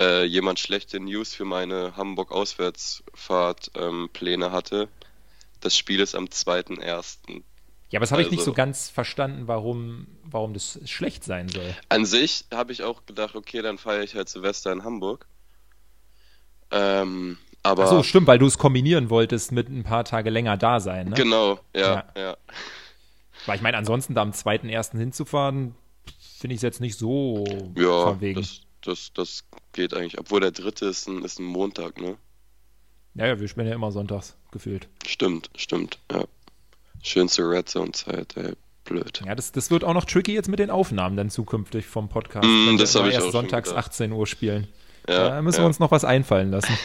äh, 0.00 0.24
jemand 0.24 0.60
schlechte 0.60 1.00
News 1.00 1.34
für 1.34 1.44
meine 1.44 1.96
Hamburg-Auswärtsfahrt-Pläne 1.96 4.46
ähm, 4.46 4.52
hatte. 4.52 4.88
Das 5.60 5.76
Spiel 5.76 5.98
ist 6.00 6.14
am 6.14 6.26
2.1. 6.26 7.42
Ja, 7.90 7.98
aber 7.98 8.04
das 8.04 8.12
habe 8.12 8.22
ich 8.22 8.30
nicht 8.30 8.40
so 8.40 8.50
also 8.50 8.56
ganz 8.56 8.90
verstanden, 8.90 9.48
warum, 9.48 10.06
warum 10.22 10.52
das 10.52 10.78
schlecht 10.84 11.24
sein 11.24 11.48
soll. 11.48 11.74
An 11.88 12.04
sich 12.04 12.44
habe 12.52 12.72
ich 12.72 12.82
auch 12.82 13.06
gedacht, 13.06 13.34
okay, 13.34 13.62
dann 13.62 13.78
feiere 13.78 14.02
ich 14.02 14.14
halt 14.14 14.28
Silvester 14.28 14.70
in 14.72 14.84
Hamburg. 14.84 15.26
Ähm, 16.70 17.38
aber 17.62 17.84
Ach 17.84 17.88
so, 17.88 18.02
stimmt, 18.02 18.26
weil 18.26 18.38
du 18.38 18.46
es 18.46 18.58
kombinieren 18.58 19.08
wolltest 19.08 19.52
mit 19.52 19.68
ein 19.68 19.84
paar 19.84 20.04
Tage 20.04 20.28
länger 20.30 20.58
da 20.58 20.80
sein, 20.80 21.08
ne? 21.08 21.16
Genau, 21.16 21.60
ja, 21.74 22.04
ja. 22.14 22.14
ja. 22.14 22.36
Weil 23.46 23.56
ich 23.56 23.62
meine, 23.62 23.78
ansonsten 23.78 24.14
da 24.14 24.22
am 24.22 24.32
2.1. 24.32 24.98
hinzufahren, 24.98 25.74
finde 26.38 26.54
ich 26.54 26.58
es 26.58 26.62
jetzt 26.62 26.80
nicht 26.80 26.98
so 26.98 27.44
ja, 27.74 28.02
verwegen. 28.02 28.42
Das, 28.42 28.60
das, 28.82 29.10
das 29.14 29.44
geht 29.72 29.94
eigentlich. 29.94 30.18
Obwohl 30.18 30.40
der 30.40 30.50
dritte 30.50 30.86
ist 30.86 31.08
ein, 31.08 31.24
ist 31.24 31.38
ein 31.38 31.44
Montag, 31.44 32.00
ne? 32.00 32.16
Ja, 33.14 33.26
ja, 33.26 33.40
wir 33.40 33.48
spielen 33.48 33.66
ja 33.66 33.74
immer 33.74 33.90
sonntags, 33.90 34.36
gefühlt. 34.52 34.88
Stimmt, 35.06 35.50
stimmt, 35.56 35.98
ja. 36.12 36.24
Schönste 37.02 37.48
Red 37.48 37.68
Zone-Zeit, 37.68 38.36
ey. 38.36 38.52
Blöd. 38.84 39.22
Ja, 39.26 39.34
das, 39.34 39.52
das 39.52 39.70
wird 39.70 39.84
auch 39.84 39.92
noch 39.92 40.06
tricky 40.06 40.32
jetzt 40.32 40.48
mit 40.48 40.58
den 40.58 40.70
Aufnahmen 40.70 41.16
dann 41.16 41.28
zukünftig 41.28 41.84
vom 41.84 42.08
Podcast. 42.08 42.48
Mm, 42.48 42.78
das 42.78 42.94
habe 42.94 43.08
ich 43.08 43.14
erst 43.14 43.26
auch 43.26 43.32
sonntags 43.32 43.70
18 43.70 44.12
Uhr 44.12 44.26
spielen. 44.26 44.66
Ja, 45.06 45.28
da 45.28 45.42
müssen 45.42 45.58
ja. 45.58 45.64
wir 45.64 45.66
uns 45.66 45.78
noch 45.78 45.90
was 45.90 46.04
einfallen 46.04 46.50
lassen. 46.50 46.72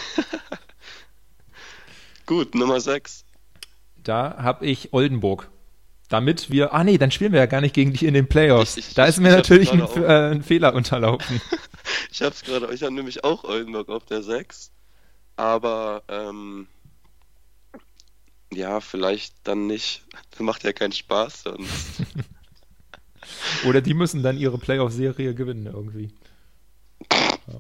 Gut, 2.26 2.56
Nummer 2.56 2.80
6. 2.80 3.26
Da 4.04 4.38
habe 4.38 4.66
ich 4.66 4.94
Oldenburg. 4.94 5.50
Damit 6.10 6.52
wir. 6.52 6.74
Ah, 6.74 6.84
nee, 6.84 6.98
dann 6.98 7.12
spielen 7.12 7.32
wir 7.32 7.40
ja 7.40 7.48
gar 7.48 7.62
nicht 7.62 7.74
gegen 7.74 7.92
dich 7.92 8.04
in 8.04 8.14
den 8.14 8.28
Playoffs. 8.28 8.78
Ich, 8.78 8.90
ich, 8.90 8.94
da 8.94 9.06
ist 9.06 9.20
mir 9.20 9.32
natürlich 9.32 9.72
ein, 9.72 9.82
äh, 9.82 10.32
ein, 10.32 10.44
Fehler 10.44 10.76
unterlaufen. 10.76 11.42
ich 12.13 12.22
hab's 12.22 12.43
gerade. 12.43 12.72
Ich 12.74 12.84
habe 12.84 12.93
nämlich 12.93 13.24
auch 13.24 13.43
Oldenburg 13.43 13.89
auf 13.89 14.05
der 14.05 14.22
6. 14.22 14.72
Aber, 15.36 16.03
ähm, 16.08 16.67
ja, 18.53 18.82
vielleicht 18.82 19.34
dann 19.43 19.65
nicht. 19.65 20.03
Das 20.29 20.41
macht 20.41 20.63
ja 20.63 20.74
keinen 20.74 20.91
Spaß 20.91 21.43
sonst. 21.43 22.03
Oder 23.65 23.82
die 23.82 23.96
müssen 23.96 24.22
dann 24.22 24.38
ihre 24.38 24.60
Playoff-Serie 24.60 25.34
gewinnen 25.34 25.65
irgendwie. 25.65 26.13
Ja. 27.12 27.38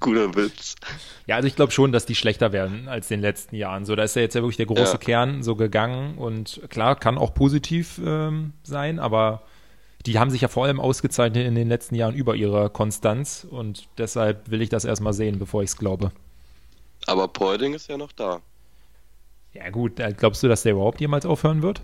Guter 0.00 0.34
Witz. 0.34 0.76
Ja, 1.26 1.36
also 1.36 1.48
ich 1.48 1.56
glaube 1.56 1.72
schon, 1.72 1.92
dass 1.92 2.06
die 2.06 2.14
schlechter 2.14 2.52
werden 2.52 2.88
als 2.88 3.10
in 3.10 3.18
den 3.18 3.22
letzten 3.22 3.56
Jahren. 3.56 3.84
So, 3.84 3.96
da 3.96 4.04
ist 4.04 4.16
ja 4.16 4.22
jetzt 4.22 4.34
ja 4.34 4.40
wirklich 4.40 4.56
der 4.56 4.66
große 4.66 4.92
ja. 4.92 4.98
Kern 4.98 5.42
so 5.42 5.56
gegangen 5.56 6.16
und 6.16 6.62
klar, 6.70 6.96
kann 6.96 7.18
auch 7.18 7.34
positiv 7.34 8.00
ähm, 8.02 8.54
sein, 8.62 8.98
aber 8.98 9.42
die 10.06 10.18
haben 10.18 10.30
sich 10.30 10.40
ja 10.40 10.48
vor 10.48 10.64
allem 10.64 10.80
ausgezeichnet 10.80 11.46
in 11.46 11.54
den 11.54 11.68
letzten 11.68 11.94
Jahren 11.94 12.14
über 12.14 12.34
ihre 12.34 12.70
Konstanz 12.70 13.46
und 13.48 13.88
deshalb 13.98 14.50
will 14.50 14.62
ich 14.62 14.68
das 14.68 14.84
erstmal 14.84 15.12
sehen, 15.12 15.38
bevor 15.38 15.62
ich 15.62 15.70
es 15.70 15.76
glaube. 15.76 16.12
Aber 17.06 17.28
Polding 17.28 17.74
ist 17.74 17.88
ja 17.88 17.96
noch 17.96 18.12
da. 18.12 18.40
Ja, 19.52 19.70
gut, 19.70 19.94
glaubst 20.16 20.42
du, 20.42 20.48
dass 20.48 20.62
der 20.62 20.72
überhaupt 20.72 21.00
jemals 21.00 21.26
aufhören 21.26 21.62
wird? 21.62 21.82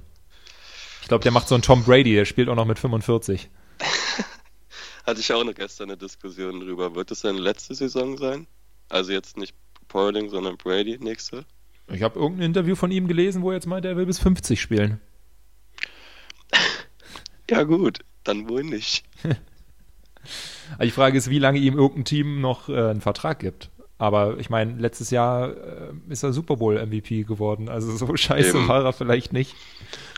Ich 1.03 1.09
glaube, 1.09 1.23
der 1.23 1.33
macht 1.33 1.49
so 1.49 1.55
einen 1.55 1.63
Tom 1.63 1.85
Brady, 1.85 2.15
der 2.15 2.25
spielt 2.25 2.49
auch 2.49 2.55
noch 2.55 2.67
mit 2.67 2.79
45. 2.79 3.51
Hatte 5.07 5.21
ich 5.21 5.33
auch 5.33 5.45
noch 5.45 5.55
gestern 5.55 5.91
eine 5.91 5.99
Diskussion 5.99 6.61
drüber. 6.61 6.95
Wird 6.95 7.11
es 7.11 7.21
seine 7.21 7.39
letzte 7.39 7.75
Saison 7.75 8.17
sein? 8.17 8.47
Also 8.89 9.13
jetzt 9.13 9.37
nicht 9.37 9.55
Paulding, 9.89 10.31
sondern 10.31 10.57
Brady 10.57 10.99
nächste? 10.99 11.45
Ich 11.93 12.03
habe 12.03 12.19
irgendein 12.19 12.47
Interview 12.47 12.75
von 12.75 12.91
ihm 12.91 13.07
gelesen, 13.07 13.43
wo 13.43 13.51
er 13.51 13.57
jetzt 13.57 13.67
meint, 13.67 13.85
er 13.85 13.97
will 13.97 14.07
bis 14.07 14.19
50 14.19 14.61
spielen. 14.61 15.01
Ja 17.55 17.63
gut, 17.65 18.01
dann 18.25 18.49
wohl 18.49 18.65
nicht. 18.65 19.05
Die 20.83 20.91
Frage 20.91 21.19
ist, 21.19 21.29
wie 21.31 21.39
lange 21.39 21.59
ihm 21.59 21.77
irgendein 21.77 22.05
Team 22.05 22.41
noch 22.41 22.69
äh, 22.69 22.91
einen 22.91 23.01
Vertrag 23.01 23.39
gibt. 23.39 23.71
Aber 23.99 24.39
ich 24.39 24.51
meine, 24.51 24.75
letztes 24.81 25.11
Jahr 25.11 25.57
äh, 25.57 25.93
ist 26.09 26.23
er 26.25 26.33
Super 26.33 26.57
Bowl 26.57 26.85
MVP 26.85 27.23
geworden. 27.23 27.69
Also 27.69 27.97
so 27.97 28.17
scheiße 28.17 28.57
Eben. 28.59 28.69
war 28.69 28.85
er 28.85 28.93
vielleicht 28.93 29.33
nicht. 29.33 29.55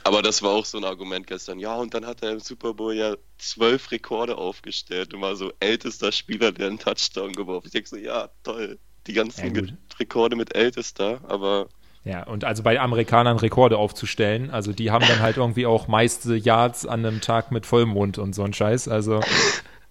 Aber 0.04 0.22
das 0.22 0.42
war 0.42 0.52
auch 0.52 0.64
so 0.64 0.78
ein 0.78 0.84
Argument 0.84 1.26
gestern. 1.26 1.58
Ja, 1.58 1.74
und 1.74 1.92
dann 1.92 2.06
hat 2.06 2.22
er 2.22 2.32
im 2.32 2.40
Super 2.40 2.74
Bowl 2.74 2.94
ja 2.94 3.16
zwölf 3.38 3.90
Rekorde 3.90 4.38
aufgestellt 4.38 5.12
und 5.12 5.20
war 5.20 5.36
so 5.36 5.52
ältester 5.60 6.12
Spieler, 6.12 6.52
der 6.52 6.68
einen 6.68 6.78
Touchdown 6.78 7.32
geworfen. 7.32 7.66
Ich 7.66 7.72
denke 7.72 7.88
so, 7.88 7.96
ja, 7.96 8.30
toll. 8.44 8.78
Die 9.06 9.12
ganzen 9.12 9.54
ja, 9.54 9.62
Rekorde 9.98 10.36
mit 10.36 10.54
ältester, 10.54 11.20
aber. 11.28 11.68
Ja, 12.06 12.22
und 12.22 12.44
also 12.44 12.62
bei 12.62 12.78
Amerikanern 12.78 13.36
Rekorde 13.36 13.78
aufzustellen, 13.78 14.52
also 14.52 14.72
die 14.72 14.92
haben 14.92 15.04
dann 15.08 15.18
halt 15.18 15.38
irgendwie 15.38 15.66
auch 15.66 15.88
meiste 15.88 16.36
Yards 16.36 16.86
an 16.86 17.04
einem 17.04 17.20
Tag 17.20 17.50
mit 17.50 17.66
Vollmond 17.66 18.18
und 18.18 18.32
so 18.32 18.44
ein 18.44 18.52
Scheiß. 18.52 18.86
Also 18.86 19.18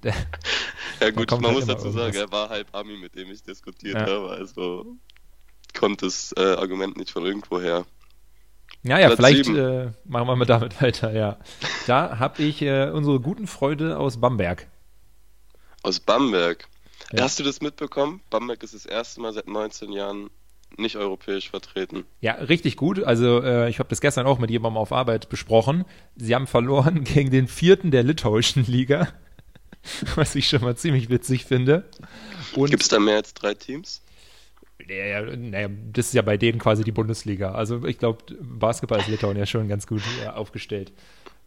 ja 1.01 1.10
gut, 1.12 1.29
man 1.29 1.43
halt 1.43 1.53
muss 1.55 1.65
dazu 1.65 1.89
sagen, 1.89 2.15
er 2.15 2.31
war 2.31 2.48
halb 2.48 2.74
Ami, 2.74 2.95
mit 2.95 3.15
dem 3.15 3.29
ich 3.31 3.43
diskutiert 3.43 3.95
ja. 3.95 4.05
habe, 4.05 4.29
also 4.29 4.95
konnte 5.77 6.05
das 6.05 6.34
äh, 6.38 6.53
Argument 6.53 6.95
nicht 6.95 7.12
von 7.12 7.25
irgendwo 7.25 7.60
her. 7.60 7.86
Ja, 8.84 8.98
ja, 8.98 9.07
Platz 9.07 9.17
vielleicht 9.17 9.50
äh, 9.50 9.91
machen 10.05 10.27
wir 10.27 10.38
mal 10.38 10.45
damit 10.45 10.81
weiter, 10.81 11.12
ja. 11.12 11.38
Da 11.86 12.17
habe 12.17 12.43
ich 12.43 12.62
äh, 12.62 12.91
unsere 12.91 13.19
guten 13.19 13.45
Freunde 13.45 14.00
aus 14.00 14.22
Bamberg. 14.22 14.67
Aus 15.84 16.00
Bamberg? 16.00 16.65
Ja. 17.12 17.24
Hast 17.24 17.39
du 17.39 17.43
das 17.43 17.60
mitbekommen? 17.60 18.22
Bamberg 18.29 18.63
ist 18.63 18.74
das 18.74 18.86
erste 18.86 19.19
Mal 19.19 19.34
seit 19.34 19.50
19 19.50 19.91
Jahren 19.91 20.29
nicht 20.77 20.96
europäisch 20.96 21.50
vertreten. 21.50 22.05
Ja, 22.22 22.34
richtig 22.34 22.75
gut. 22.75 23.03
Also 23.03 23.41
äh, 23.41 23.70
ich 23.70 23.79
habe 23.79 23.89
das 23.89 24.01
gestern 24.01 24.25
auch 24.25 24.39
mit 24.39 24.50
jemandem 24.50 24.77
auf 24.77 24.91
Arbeit 24.91 25.29
besprochen. 25.29 25.86
Sie 26.15 26.36
haben 26.36 26.48
verloren 26.48 27.03
gegen 27.05 27.32
den 27.32 27.48
vierten 27.48 27.91
der 27.91 28.03
litauischen 28.03 28.65
Liga. 28.65 29.08
was 30.15 30.36
ich 30.36 30.48
schon 30.48 30.62
mal 30.62 30.75
ziemlich 30.75 31.10
witzig 31.10 31.46
finde. 31.46 31.86
Gibt 32.53 32.82
es 32.82 32.88
da 32.88 33.00
mehr 33.00 33.17
als 33.17 33.34
drei 33.34 33.53
Teams? 33.53 34.01
Naja, 34.88 35.22
naja, 35.36 35.70
das 35.94 36.08
ist 36.08 36.13
ja 36.13 36.22
bei 36.22 36.38
denen 36.38 36.60
quasi 36.60 36.84
die 36.84 36.91
Bundesliga. 36.91 37.51
Also 37.53 37.86
ich 37.86 37.98
glaube, 37.98 38.20
Basketball 38.41 39.00
ist 39.00 39.08
Litauen 39.08 39.38
ja 39.38 39.46
schon 39.46 39.67
ganz 39.67 39.88
gut 39.88 40.01
ja, 40.22 40.34
aufgestellt. 40.34 40.91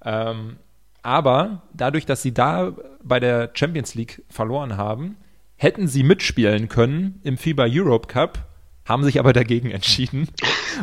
Ähm, 0.04 0.56
aber 1.02 1.62
dadurch, 1.72 2.06
dass 2.06 2.22
sie 2.22 2.32
da 2.32 2.74
bei 3.02 3.20
der 3.20 3.50
Champions 3.54 3.94
League 3.94 4.22
verloren 4.28 4.76
haben, 4.76 5.16
hätten 5.56 5.88
sie 5.88 6.02
mitspielen 6.02 6.68
können 6.68 7.20
im 7.22 7.36
FIBA 7.36 7.66
Europe 7.68 8.08
Cup, 8.08 8.47
haben 8.88 9.04
sich 9.04 9.18
aber 9.18 9.32
dagegen 9.32 9.70
entschieden. 9.70 10.28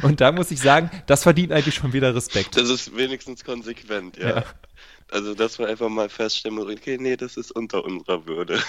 Und 0.01 0.21
da 0.21 0.31
muss 0.31 0.51
ich 0.51 0.59
sagen, 0.59 0.91
das 1.07 1.23
verdient 1.23 1.51
eigentlich 1.51 1.75
schon 1.75 1.93
wieder 1.93 2.13
Respekt. 2.13 2.55
Das 2.55 2.69
ist 2.69 2.95
wenigstens 2.95 3.43
konsequent, 3.43 4.17
ja. 4.17 4.37
ja. 4.37 4.43
Also, 5.11 5.33
dass 5.33 5.59
wir 5.59 5.67
einfach 5.67 5.89
mal 5.89 6.09
feststellen, 6.09 6.59
okay, 6.59 6.97
nee, 6.99 7.15
das 7.15 7.37
ist 7.37 7.51
unter 7.51 7.83
unserer 7.83 8.25
Würde. 8.25 8.59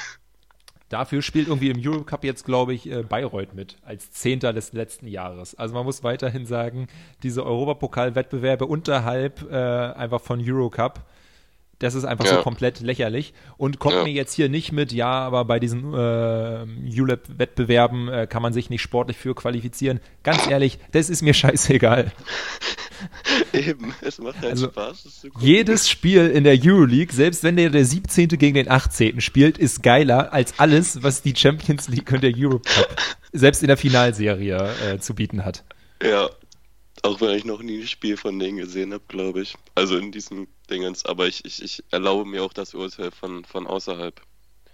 Dafür 0.89 1.21
spielt 1.21 1.49
irgendwie 1.49 1.71
im 1.71 1.81
Eurocup 1.85 2.23
jetzt, 2.23 2.45
glaube 2.45 2.73
ich, 2.73 2.89
äh, 2.89 3.03
Bayreuth 3.03 3.55
mit, 3.55 3.77
als 3.83 4.13
Zehnter 4.13 4.53
des 4.53 4.73
letzten 4.73 5.09
Jahres. 5.09 5.57
Also 5.57 5.75
man 5.75 5.85
muss 5.85 6.05
weiterhin 6.05 6.47
sagen, 6.47 6.87
diese 7.25 7.45
Europapokal-Wettbewerbe 7.45 8.67
unterhalb 8.67 9.51
äh, 9.51 9.57
einfach 9.57 10.21
von 10.21 10.41
Eurocup 10.41 11.05
das 11.79 11.95
ist 11.95 12.05
einfach 12.05 12.25
ja. 12.25 12.37
so 12.37 12.43
komplett 12.43 12.81
lächerlich 12.81 13.35
und 13.59 13.79
kommt 13.79 13.97
ja. 13.97 14.05
mir 14.05 14.13
jetzt 14.13 14.35
hier 14.35 14.49
nicht 14.49 14.73
mit, 14.73 14.93
ja, 14.93 15.11
aber 15.11 15.45
bei 15.45 15.61
diesen 15.61 15.93
äh, 15.93 16.67
ULEP-Wettbewerben 17.01 18.09
äh, 18.09 18.27
kann 18.27 18.43
man 18.43 18.53
sich 18.53 18.71
nicht 18.71 18.83
sportlich 18.83 19.17
für 19.17 19.35
qualifizieren. 19.35 20.01
Ganz 20.23 20.47
ehrlich, 20.47 20.79
das 20.93 21.11
ist 21.11 21.23
mir 21.23 21.35
scheißegal. 21.35 22.13
Eben, 23.53 23.95
es 24.01 24.19
macht 24.19 24.41
halt 24.41 24.53
also, 24.53 24.69
Spaß. 24.69 25.27
jedes 25.39 25.89
Spiel 25.89 26.29
in 26.31 26.45
der 26.45 26.59
Euroleague, 26.63 27.15
selbst 27.15 27.43
wenn 27.43 27.57
der, 27.57 27.69
der 27.69 27.85
17. 27.85 28.29
gegen 28.29 28.55
den 28.55 28.71
18. 28.71 29.21
spielt, 29.21 29.59
ist 29.59 29.83
geiler 29.83 30.33
als 30.33 30.59
alles, 30.59 31.03
was 31.03 31.21
die 31.21 31.37
Champions 31.37 31.89
League 31.89 32.11
und 32.11 32.23
der 32.23 32.33
Europe 32.35 32.69
Cup 32.69 32.97
selbst 33.33 33.63
in 33.63 33.69
der 33.69 33.77
Finalserie 33.77 34.75
äh, 34.83 34.99
zu 34.99 35.15
bieten 35.15 35.45
hat. 35.45 35.65
Ja, 36.03 36.31
auch 37.03 37.21
wenn 37.21 37.37
ich 37.37 37.45
noch 37.45 37.63
nie 37.63 37.81
ein 37.81 37.87
Spiel 37.87 38.17
von 38.17 38.39
denen 38.39 38.57
gesehen 38.57 38.93
habe, 38.93 39.05
glaube 39.09 39.43
ich. 39.43 39.55
Also 39.75 39.97
in 39.97 40.13
diesen 40.13 40.49
Dingens. 40.67 41.05
Aber 41.05 41.27
ich, 41.27 41.45
ich, 41.45 41.63
ich 41.63 41.85
erlaube 41.91 42.25
mir 42.25 42.45
auch 42.45 42.53
das 42.53 42.75
Urteil 42.75 43.11
von, 43.11 43.45
von 43.45 43.67
außerhalb. 43.67 44.21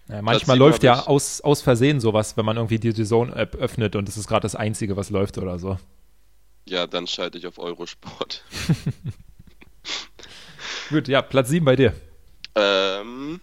Ja, 0.09 0.21
manchmal 0.21 0.59
läuft 0.59 0.83
ja 0.83 1.07
aus, 1.07 1.41
aus 1.41 1.63
Versehen 1.63 2.01
sowas, 2.01 2.37
wenn 2.37 2.45
man 2.45 2.57
irgendwie 2.57 2.79
die 2.79 2.93
Zone-App 2.93 3.55
öffnet 3.55 3.97
und 3.97 4.09
es 4.09 4.17
ist 4.17 4.27
gerade 4.27 4.43
das 4.43 4.55
Einzige, 4.55 4.97
was 4.97 5.11
läuft 5.11 5.39
oder 5.39 5.59
so. 5.59 5.79
Ja, 6.65 6.87
dann 6.87 7.07
schalte 7.07 7.39
ich 7.39 7.47
auf 7.47 7.59
Eurosport. 7.59 8.45
Gut, 10.91 11.09
ja, 11.09 11.23
Platz 11.23 11.49
7 11.49 11.65
bei 11.65 11.77
dir. 11.77 11.95
Ähm, 12.55 13.41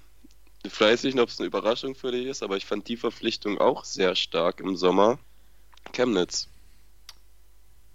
ich 0.64 0.80
weiß 0.80 1.04
nicht, 1.04 1.20
ob 1.20 1.30
es 1.30 1.40
eine 1.40 1.48
Überraschung 1.48 1.96
für 1.96 2.12
dich 2.12 2.28
ist, 2.28 2.44
aber 2.44 2.58
ich 2.58 2.66
fand 2.66 2.88
die 2.88 2.98
Verpflichtung 2.98 3.58
auch 3.58 3.86
sehr 3.86 4.16
stark 4.16 4.60
im 4.60 4.76
Sommer. 4.76 5.18
Chemnitz. 5.94 6.48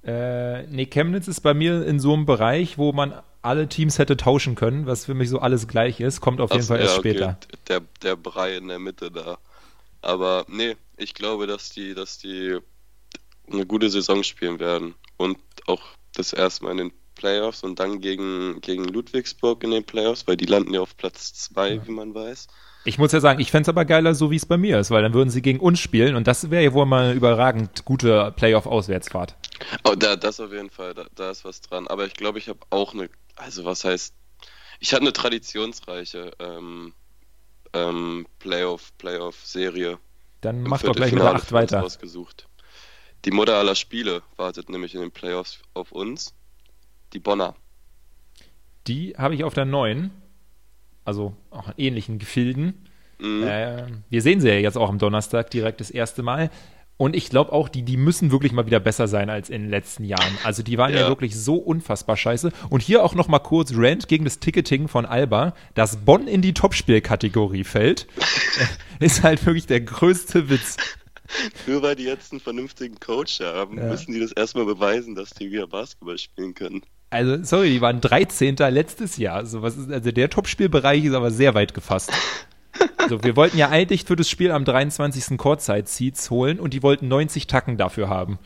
Äh, 0.02 0.64
nee, 0.64 0.86
Chemnitz 0.86 1.28
ist 1.28 1.40
bei 1.40 1.54
mir 1.54 1.86
in 1.86 2.00
so 2.00 2.12
einem 2.12 2.26
Bereich, 2.26 2.76
wo 2.76 2.92
man 2.92 3.22
alle 3.44 3.68
Teams 3.68 3.98
hätte 3.98 4.16
tauschen 4.16 4.54
können, 4.54 4.86
was 4.86 5.06
für 5.06 5.14
mich 5.14 5.28
so 5.28 5.38
alles 5.38 5.68
gleich 5.68 6.00
ist, 6.00 6.20
kommt 6.20 6.40
auf 6.40 6.50
jeden 6.50 6.62
Ach 6.62 6.66
so, 6.66 6.74
Fall 6.74 6.80
erst 6.80 6.94
ja, 6.94 6.98
okay, 7.00 7.10
später. 7.10 7.38
Der, 7.68 7.80
der 8.02 8.16
Brei 8.16 8.56
in 8.56 8.68
der 8.68 8.78
Mitte 8.78 9.10
da. 9.10 9.38
Aber 10.02 10.44
nee, 10.48 10.76
ich 10.96 11.14
glaube, 11.14 11.46
dass 11.46 11.70
die, 11.70 11.94
dass 11.94 12.18
die 12.18 12.58
eine 13.50 13.66
gute 13.66 13.90
Saison 13.90 14.22
spielen 14.22 14.58
werden. 14.58 14.94
Und 15.16 15.38
auch 15.66 15.82
das 16.14 16.32
erste 16.32 16.64
Mal 16.64 16.72
in 16.72 16.76
den 16.78 16.92
Playoffs 17.14 17.62
und 17.62 17.78
dann 17.78 18.00
gegen, 18.00 18.60
gegen 18.60 18.84
Ludwigsburg 18.84 19.62
in 19.64 19.70
den 19.70 19.84
Playoffs, 19.84 20.26
weil 20.26 20.36
die 20.36 20.46
landen 20.46 20.74
ja 20.74 20.80
auf 20.80 20.96
Platz 20.96 21.32
2, 21.34 21.86
wie 21.86 21.92
man 21.92 22.14
weiß. 22.14 22.48
Ich 22.86 22.98
muss 22.98 23.12
ja 23.12 23.20
sagen, 23.20 23.40
ich 23.40 23.50
fände 23.50 23.62
es 23.62 23.68
aber 23.70 23.84
geiler, 23.86 24.14
so 24.14 24.30
wie 24.30 24.36
es 24.36 24.44
bei 24.44 24.58
mir 24.58 24.78
ist, 24.78 24.90
weil 24.90 25.02
dann 25.02 25.14
würden 25.14 25.30
sie 25.30 25.40
gegen 25.40 25.58
uns 25.58 25.80
spielen 25.80 26.16
und 26.16 26.26
das 26.26 26.50
wäre 26.50 26.62
ja 26.62 26.72
wohl 26.74 26.84
mal 26.84 27.04
eine 27.04 27.14
überragend 27.14 27.84
gute 27.84 28.32
Playoff-Auswärtsfahrt. 28.36 29.36
Oh, 29.84 29.94
da, 29.94 30.16
das 30.16 30.40
auf 30.40 30.52
jeden 30.52 30.68
Fall, 30.68 30.92
da, 30.92 31.06
da 31.14 31.30
ist 31.30 31.44
was 31.44 31.62
dran. 31.62 31.86
Aber 31.86 32.04
ich 32.04 32.14
glaube, 32.14 32.38
ich 32.38 32.48
habe 32.48 32.58
auch 32.68 32.92
eine, 32.92 33.08
also 33.36 33.64
was 33.64 33.84
heißt, 33.84 34.14
ich 34.80 34.92
habe 34.92 35.02
eine 35.02 35.12
traditionsreiche 35.12 36.32
ähm, 36.38 36.92
ähm, 37.72 38.26
Playoff, 38.38 38.92
Playoff-Serie. 38.98 39.98
Dann 40.40 40.62
mach 40.62 40.82
doch 40.82 40.94
gleich 40.94 41.12
mit 41.12 41.22
Viertelfinale 41.22 41.38
der 41.38 41.42
8 41.42 41.48
für 41.48 41.54
uns 41.54 41.62
weiter. 41.62 41.80
Rausgesucht. 41.80 42.48
Die 43.24 43.30
Mutter 43.30 43.56
aller 43.56 43.74
Spiele 43.74 44.22
wartet 44.36 44.68
nämlich 44.68 44.94
in 44.94 45.00
den 45.00 45.10
Playoffs 45.10 45.60
auf 45.72 45.92
uns. 45.92 46.34
Die 47.12 47.18
Bonner. 47.18 47.54
Die 48.86 49.14
habe 49.16 49.34
ich 49.34 49.44
auf 49.44 49.54
der 49.54 49.64
9, 49.64 50.10
also 51.04 51.34
auch 51.50 51.68
in 51.68 51.74
ähnlichen 51.78 52.18
Gefilden. 52.18 52.86
Mhm. 53.18 53.42
Äh, 53.44 53.86
wir 54.10 54.20
sehen 54.20 54.40
sie 54.40 54.48
ja 54.48 54.54
jetzt 54.54 54.76
auch 54.76 54.90
am 54.90 54.98
Donnerstag 54.98 55.50
direkt 55.50 55.80
das 55.80 55.90
erste 55.90 56.22
Mal. 56.22 56.50
Und 56.96 57.16
ich 57.16 57.28
glaube 57.28 57.52
auch, 57.52 57.68
die, 57.68 57.82
die 57.82 57.96
müssen 57.96 58.30
wirklich 58.30 58.52
mal 58.52 58.66
wieder 58.66 58.78
besser 58.78 59.08
sein 59.08 59.28
als 59.28 59.50
in 59.50 59.62
den 59.62 59.70
letzten 59.70 60.04
Jahren. 60.04 60.38
Also 60.44 60.62
die 60.62 60.78
waren 60.78 60.92
ja, 60.92 61.00
Ja. 61.00 61.08
wirklich 61.08 61.34
so 61.36 61.56
unfassbar 61.56 62.16
scheiße. 62.16 62.52
Und 62.70 62.82
hier 62.82 63.02
auch 63.04 63.14
noch 63.16 63.26
mal 63.26 63.40
kurz 63.40 63.72
Rant 63.74 64.06
gegen 64.06 64.24
das 64.24 64.38
Ticketing 64.38 64.86
von 64.86 65.04
Alba, 65.04 65.54
dass 65.74 65.96
Bonn 66.04 66.28
in 66.28 66.40
die 66.40 66.54
Topspielkategorie 66.54 67.64
fällt, 67.64 68.06
ist 69.00 69.24
halt 69.24 69.44
wirklich 69.44 69.66
der 69.66 69.80
größte 69.80 70.48
Witz. 70.50 70.76
Nur 71.66 71.82
weil 71.82 71.96
die 71.96 72.04
jetzt 72.04 72.30
einen 72.30 72.40
vernünftigen 72.40 73.00
Coach 73.00 73.40
haben, 73.40 73.76
Ja. 73.78 73.86
müssen 73.86 74.12
die 74.12 74.20
das 74.20 74.30
erstmal 74.30 74.64
beweisen, 74.66 75.16
dass 75.16 75.30
die 75.30 75.50
wieder 75.50 75.66
Basketball 75.66 76.18
spielen 76.18 76.54
können. 76.54 76.82
Also, 77.10 77.42
sorry, 77.42 77.70
die 77.70 77.80
waren 77.80 78.00
13. 78.00 78.56
letztes 78.70 79.16
Jahr. 79.16 79.36
Also, 79.36 79.62
was 79.62 79.76
ist, 79.76 79.90
also 79.90 80.12
der 80.12 80.30
Topspielbereich 80.30 81.04
ist 81.04 81.14
aber 81.14 81.30
sehr 81.32 81.54
weit 81.54 81.74
gefasst. 81.74 82.12
So, 83.08 83.22
wir 83.22 83.36
wollten 83.36 83.58
ja 83.58 83.68
eigentlich 83.68 84.04
für 84.04 84.16
das 84.16 84.28
Spiel 84.28 84.50
am 84.50 84.64
23. 84.64 85.36
Courtside-Seats 85.38 86.30
holen 86.30 86.58
und 86.60 86.72
die 86.74 86.82
wollten 86.82 87.08
90 87.08 87.46
Tacken 87.46 87.76
dafür 87.76 88.08
haben. 88.08 88.38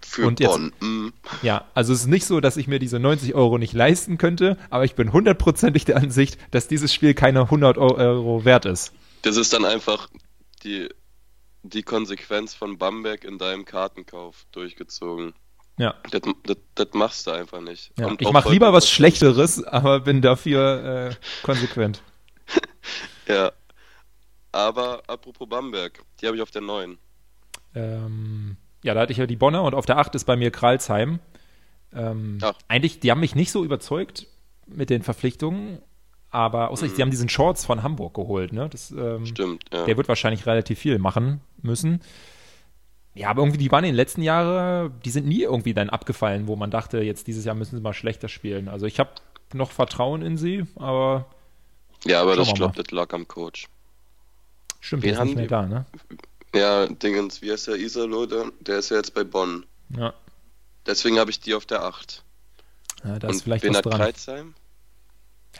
Für 0.00 0.26
Und 0.26 0.38
jetzt- 0.40 0.50
Bonn. 0.50 0.72
Mhm. 0.80 1.12
Ja, 1.42 1.64
also 1.74 1.92
es 1.92 2.00
ist 2.00 2.06
nicht 2.06 2.24
so, 2.24 2.40
dass 2.40 2.56
ich 2.56 2.68
mir 2.68 2.78
diese 2.78 2.98
90 3.00 3.34
Euro 3.34 3.58
nicht 3.58 3.72
leisten 3.72 4.16
könnte, 4.18 4.56
aber 4.70 4.84
ich 4.84 4.94
bin 4.94 5.12
hundertprozentig 5.12 5.84
der 5.84 5.96
Ansicht, 5.96 6.38
dass 6.52 6.68
dieses 6.68 6.94
Spiel 6.94 7.14
keine 7.14 7.50
100 7.50 7.78
Eu- 7.78 7.96
Euro 7.96 8.44
wert 8.44 8.64
ist. 8.64 8.92
Das 9.22 9.36
ist 9.36 9.52
dann 9.52 9.64
einfach 9.64 10.08
die, 10.62 10.88
die 11.64 11.82
Konsequenz 11.82 12.54
von 12.54 12.78
Bamberg 12.78 13.24
in 13.24 13.38
deinem 13.38 13.64
Kartenkauf 13.64 14.46
durchgezogen. 14.52 15.32
Ja, 15.78 15.94
Das, 16.10 16.20
das, 16.44 16.56
das 16.76 16.88
machst 16.92 17.26
du 17.26 17.30
einfach 17.32 17.60
nicht. 17.60 17.90
ja. 17.98 18.14
Ich 18.20 18.30
mache 18.30 18.50
lieber 18.50 18.72
was 18.72 18.88
Schlechteres, 18.90 19.64
aber 19.64 20.00
bin 20.00 20.22
dafür 20.22 21.10
äh, 21.10 21.44
konsequent. 21.44 22.02
Ja. 23.28 23.52
Aber 24.52 25.02
apropos 25.06 25.48
Bamberg, 25.48 26.02
die 26.20 26.26
habe 26.26 26.36
ich 26.36 26.42
auf 26.42 26.50
der 26.50 26.62
9. 26.62 26.98
Ähm, 27.74 28.56
ja, 28.84 28.94
da 28.94 29.00
hatte 29.00 29.12
ich 29.12 29.18
ja 29.18 29.26
die 29.26 29.36
Bonner 29.36 29.62
und 29.62 29.74
auf 29.74 29.86
der 29.86 29.98
8 29.98 30.14
ist 30.14 30.24
bei 30.24 30.36
mir 30.36 30.50
Kralsheim. 30.50 31.20
Ähm. 31.94 32.38
Eigentlich, 32.68 33.00
die 33.00 33.10
haben 33.10 33.20
mich 33.20 33.34
nicht 33.34 33.50
so 33.50 33.64
überzeugt 33.64 34.26
mit 34.66 34.90
den 34.90 35.02
Verpflichtungen, 35.02 35.78
aber 36.30 36.70
außer 36.70 36.86
Mhm. 36.86 36.94
die 36.96 37.02
haben 37.02 37.10
diesen 37.10 37.28
Shorts 37.28 37.64
von 37.64 37.82
Hamburg 37.82 38.14
geholt, 38.14 38.52
ne? 38.52 38.68
Das, 38.70 38.90
ähm, 38.90 39.26
Stimmt, 39.26 39.64
ja. 39.72 39.84
Der 39.84 39.96
wird 39.96 40.08
wahrscheinlich 40.08 40.46
relativ 40.46 40.78
viel 40.78 40.98
machen 40.98 41.40
müssen. 41.62 42.00
Ja, 43.14 43.28
aber 43.28 43.42
irgendwie, 43.42 43.58
die 43.58 43.70
waren 43.70 43.84
in 43.84 43.90
den 43.90 43.96
letzten 43.96 44.22
Jahren, 44.22 44.98
die 45.04 45.10
sind 45.10 45.26
nie 45.26 45.42
irgendwie 45.42 45.74
dann 45.74 45.90
abgefallen, 45.90 46.46
wo 46.46 46.56
man 46.56 46.70
dachte, 46.70 47.00
jetzt 47.02 47.26
dieses 47.26 47.44
Jahr 47.44 47.54
müssen 47.54 47.76
sie 47.76 47.82
mal 47.82 47.92
schlechter 47.92 48.28
spielen. 48.28 48.68
Also 48.68 48.86
ich 48.86 48.98
habe 48.98 49.10
noch 49.52 49.70
Vertrauen 49.70 50.22
in 50.22 50.38
sie, 50.38 50.64
aber 50.76 51.26
ja, 52.06 52.22
aber 52.22 52.36
das, 52.36 52.48
ich 52.48 52.54
glaube, 52.54 52.74
das 52.82 52.90
lag 52.90 53.12
am 53.12 53.28
Coach. 53.28 53.68
Stimmt, 54.82 55.02
Wen 55.04 55.14
der 55.14 55.22
ist 55.22 55.24
nicht 55.26 55.34
mehr 55.36 55.44
die? 55.44 55.48
da, 55.48 55.62
ne? 55.66 55.86
Ja, 56.54 56.86
Dingens, 56.86 57.40
wie 57.40 57.50
heißt 57.50 57.68
der 57.68 57.76
Isalo? 57.76 58.26
Der, 58.26 58.78
ist 58.78 58.90
ja 58.90 58.98
jetzt 58.98 59.14
bei 59.14 59.24
Bonn. 59.24 59.64
Ja, 59.96 60.12
Deswegen 60.84 61.18
habe 61.18 61.30
ich 61.30 61.40
die 61.40 61.54
auf 61.54 61.64
der 61.64 61.82
8. 61.84 62.22
ja 63.04 63.18
da 63.18 63.28
ist 63.28 63.36
Und 63.36 63.42
vielleicht 63.44 63.64
wen 63.64 63.70
was 63.70 63.78
hat 63.78 63.86
dran. 63.86 64.00
Kreuzheim? 64.00 64.54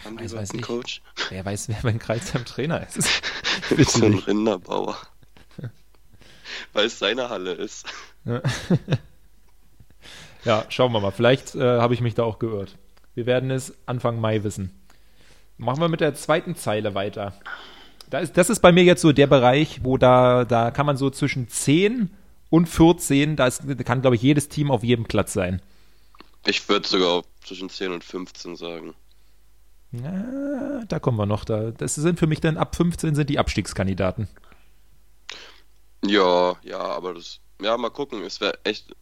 Haben 0.05 0.17
die 0.19 0.25
weiß- 0.25 0.27
überhaupt 0.31 0.43
weiß 0.43 0.51
einen. 0.53 0.61
Coach? 0.63 1.03
Wer 1.31 1.45
weiß, 1.47 1.69
wer 1.69 1.77
beim 1.83 1.99
Kreisheim 1.99 2.45
Trainer 2.45 2.87
ist. 2.87 2.99
Bitte 3.71 3.85
so 3.91 4.05
ein. 4.05 4.15
Rinderbauer. 4.19 4.97
Weil 6.75 6.87
es 6.87 6.99
seine 6.99 7.29
Halle 7.31 7.53
ist. 7.53 7.87
Ja, 10.45 10.65
schauen 10.71 10.93
wir 10.93 11.01
mal. 11.01 11.13
Vielleicht 11.13 11.55
äh, 11.55 11.61
habe 11.81 11.95
ich 11.95 12.01
mich 12.01 12.15
da 12.15 12.25
auch 12.25 12.39
geirrt. 12.39 12.77
Wir 13.15 13.27
werden 13.27 13.51
es 13.51 13.75
Anfang 13.87 14.21
Mai 14.21 14.43
wissen. 14.43 14.71
Machen 15.59 15.81
wir 15.81 15.89
mit 15.89 16.01
der 16.01 16.15
zweiten 16.15 16.57
Zeile 16.57 16.95
weiter. 16.95 17.35
Da 18.13 18.19
ist, 18.19 18.37
das 18.37 18.51
ist 18.51 18.61
bei 18.61 18.73
mir 18.73 18.85
jetzt 18.85 19.01
so 19.01 19.13
der 19.13 19.27
Bereich, 19.27 19.85
wo 19.85 19.97
da, 19.97 20.45
da 20.45 20.71
kann 20.71 20.85
man 20.85 20.99
so 20.99 21.09
zwischen 21.09 21.49
10 21.49 22.11
und 22.51 22.67
14, 22.67 23.37
da, 23.37 23.47
ist, 23.47 23.63
kann, 23.87 24.03
glaube 24.03 24.17
ich, 24.17 24.23
jedes 24.23 24.51
Team 24.51 24.71
auf 24.71 24.85
jedem 24.85 25.07
Platz 25.07 25.33
sein. 25.33 25.63
Ich 26.45 26.69
würde 26.69 26.87
sogar 26.87 27.23
zwischen 27.43 27.71
10 27.71 27.91
und 27.91 28.05
15 28.05 28.57
sagen. 28.57 28.95
Ja, 29.93 30.85
da 30.85 30.99
kommen 30.99 31.17
wir 31.17 31.25
noch. 31.25 31.47
Da, 31.47 31.71
das 31.71 31.95
sind 31.95 32.19
für 32.19 32.27
mich 32.27 32.43
dann 32.43 32.59
ab 32.59 32.77
15 32.77 33.15
sind 33.15 33.31
die 33.31 33.39
Abstiegskandidaten. 33.39 34.29
Ja, 36.05 36.57
ja, 36.65 36.81
aber 36.81 37.15
das. 37.15 37.41
Ja, 37.63 37.79
mal 37.79 37.89
gucken. 37.89 38.23
Es 38.25 38.43
wäre 38.43 38.59
echt. 38.65 38.95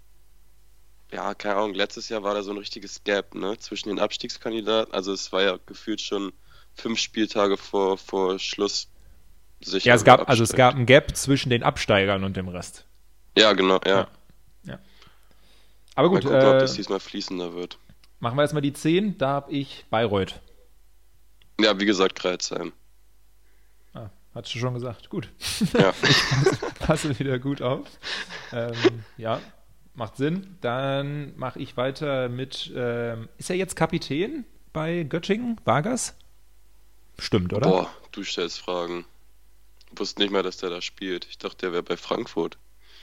Ja, 1.10 1.34
keine 1.34 1.56
Ahnung. 1.56 1.74
Letztes 1.74 2.10
Jahr 2.10 2.22
war 2.22 2.34
da 2.34 2.44
so 2.44 2.52
ein 2.52 2.58
richtiges 2.58 3.02
Gap, 3.02 3.34
ne? 3.34 3.58
Zwischen 3.58 3.88
den 3.88 3.98
Abstiegskandidaten. 3.98 4.94
Also, 4.94 5.12
es 5.12 5.32
war 5.32 5.42
ja 5.42 5.58
gefühlt 5.66 6.00
schon 6.00 6.32
fünf 6.76 7.00
Spieltage 7.00 7.56
vor, 7.56 7.98
vor 7.98 8.38
Schluss. 8.38 8.86
Sicher 9.60 9.88
Ja, 9.88 9.94
es 9.94 10.04
gab, 10.04 10.28
also 10.28 10.42
es 10.42 10.52
gab 10.54 10.74
ein 10.74 10.86
Gap 10.86 11.16
zwischen 11.16 11.50
den 11.50 11.62
Absteigern 11.62 12.24
und 12.24 12.36
dem 12.36 12.48
Rest. 12.48 12.86
Ja, 13.36 13.52
genau, 13.52 13.78
ja. 13.86 14.08
Ja. 14.64 14.78
Aber 15.94 16.08
Mal 16.08 16.14
gut, 16.14 16.22
gucken, 16.24 16.38
ob 16.38 16.54
äh, 16.54 16.58
das 16.60 16.74
diesmal 16.74 17.00
fließender 17.00 17.54
wird. 17.54 17.78
machen 18.20 18.36
wir 18.36 18.42
erstmal 18.42 18.62
die 18.62 18.72
10. 18.72 19.18
Da 19.18 19.28
habe 19.28 19.52
ich 19.52 19.84
Bayreuth. 19.90 20.40
Ja, 21.60 21.78
wie 21.78 21.84
gesagt, 21.84 22.14
Kreuzheim. 22.18 22.72
Ah, 23.92 24.08
hast 24.34 24.54
du 24.54 24.58
schon 24.58 24.72
gesagt. 24.74 25.10
Gut. 25.10 25.28
Ja. 25.78 25.92
Passe 26.78 27.18
wieder 27.18 27.38
gut 27.38 27.60
auf. 27.60 27.86
Ähm, 28.52 28.72
ja, 29.18 29.40
macht 29.94 30.16
Sinn. 30.16 30.56
Dann 30.62 31.36
mache 31.36 31.58
ich 31.58 31.76
weiter 31.76 32.28
mit. 32.30 32.72
Ähm, 32.74 33.28
ist 33.36 33.50
er 33.50 33.56
jetzt 33.56 33.76
Kapitän 33.76 34.46
bei 34.72 35.02
Göttingen? 35.02 35.60
Vargas? 35.64 36.14
Stimmt, 37.18 37.52
oder? 37.52 37.68
Boah, 37.68 37.90
du 38.12 38.24
stellst 38.24 38.60
Fragen. 38.60 39.04
Wusste 39.96 40.20
nicht 40.22 40.30
mal, 40.30 40.42
dass 40.42 40.56
der 40.58 40.70
da 40.70 40.80
spielt. 40.80 41.26
Ich 41.30 41.38
dachte, 41.38 41.56
der 41.58 41.72
wäre 41.72 41.82
bei 41.82 41.96
Frankfurt. 41.96 42.58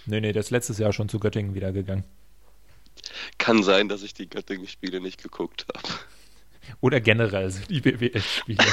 Nee, 0.05 0.21
nee, 0.21 0.31
der 0.31 0.39
ist 0.39 0.51
letztes 0.51 0.77
Jahr 0.77 0.93
schon 0.93 1.09
zu 1.09 1.19
Göttingen 1.19 1.53
wieder 1.53 1.71
gegangen. 1.71 2.05
Kann 3.37 3.61
sein, 3.63 3.89
dass 3.89 4.03
ich 4.03 4.13
die 4.13 4.29
Göttingen-Spiele 4.29 4.99
nicht 5.01 5.21
geguckt 5.21 5.65
habe. 5.75 5.87
Oder 6.81 6.99
generell 7.01 7.53
die 7.69 7.81
BWL-Spiele. 7.81 8.63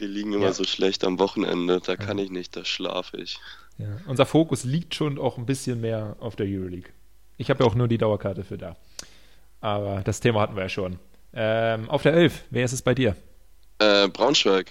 Die 0.00 0.06
liegen 0.06 0.32
immer 0.32 0.46
Ja. 0.46 0.52
so 0.52 0.64
schlecht 0.64 1.04
am 1.04 1.18
Wochenende. 1.18 1.80
Da 1.84 1.96
kann 1.96 2.16
ich 2.18 2.30
nicht, 2.30 2.56
da 2.56 2.64
schlafe 2.64 3.18
ich. 3.18 3.38
ja. 3.78 3.86
Unser 4.06 4.24
Fokus 4.24 4.64
liegt 4.64 4.94
schon 4.94 5.18
auch 5.18 5.36
ein 5.36 5.44
bisschen 5.46 5.80
mehr 5.82 6.16
auf 6.20 6.36
der 6.36 6.46
Euroleague. 6.46 6.90
Ich 7.36 7.50
habe 7.50 7.62
ja 7.62 7.68
auch 7.70 7.74
nur 7.74 7.86
die 7.88 7.98
Dauerkarte 7.98 8.42
für 8.44 8.56
da. 8.58 8.76
Aber 9.60 10.00
das 10.02 10.20
Thema 10.20 10.40
hatten 10.40 10.56
wir 10.56 10.62
ja 10.62 10.68
schon. 10.70 10.98
Ähm, 11.34 11.88
auf 11.90 12.02
der 12.02 12.14
11, 12.14 12.44
wer 12.50 12.64
ist 12.64 12.72
es 12.72 12.80
bei 12.82 12.94
dir? 12.94 13.14
Äh, 13.78 14.08
Braunschweig. 14.08 14.70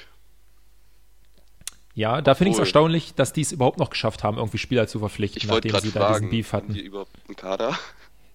Ja, 1.99 2.21
da 2.21 2.33
finde 2.33 2.51
ich 2.51 2.53
es 2.55 2.59
erstaunlich, 2.59 3.13
dass 3.13 3.33
die 3.33 3.41
es 3.41 3.51
überhaupt 3.51 3.77
noch 3.77 3.89
geschafft 3.89 4.23
haben, 4.23 4.37
irgendwie 4.37 4.57
Spieler 4.57 4.87
zu 4.87 4.99
verpflichten, 4.99 5.49
nachdem 5.49 5.71
sie 5.71 5.73
da 5.73 5.79
diesen 5.81 5.91
fragen, 5.91 6.29
Beef 6.29 6.53
haben 6.53 6.63
hatten. 6.63 6.73
die 6.73 6.79
überhaupt 6.79 7.11
einen 7.27 7.35
Kader? 7.35 7.77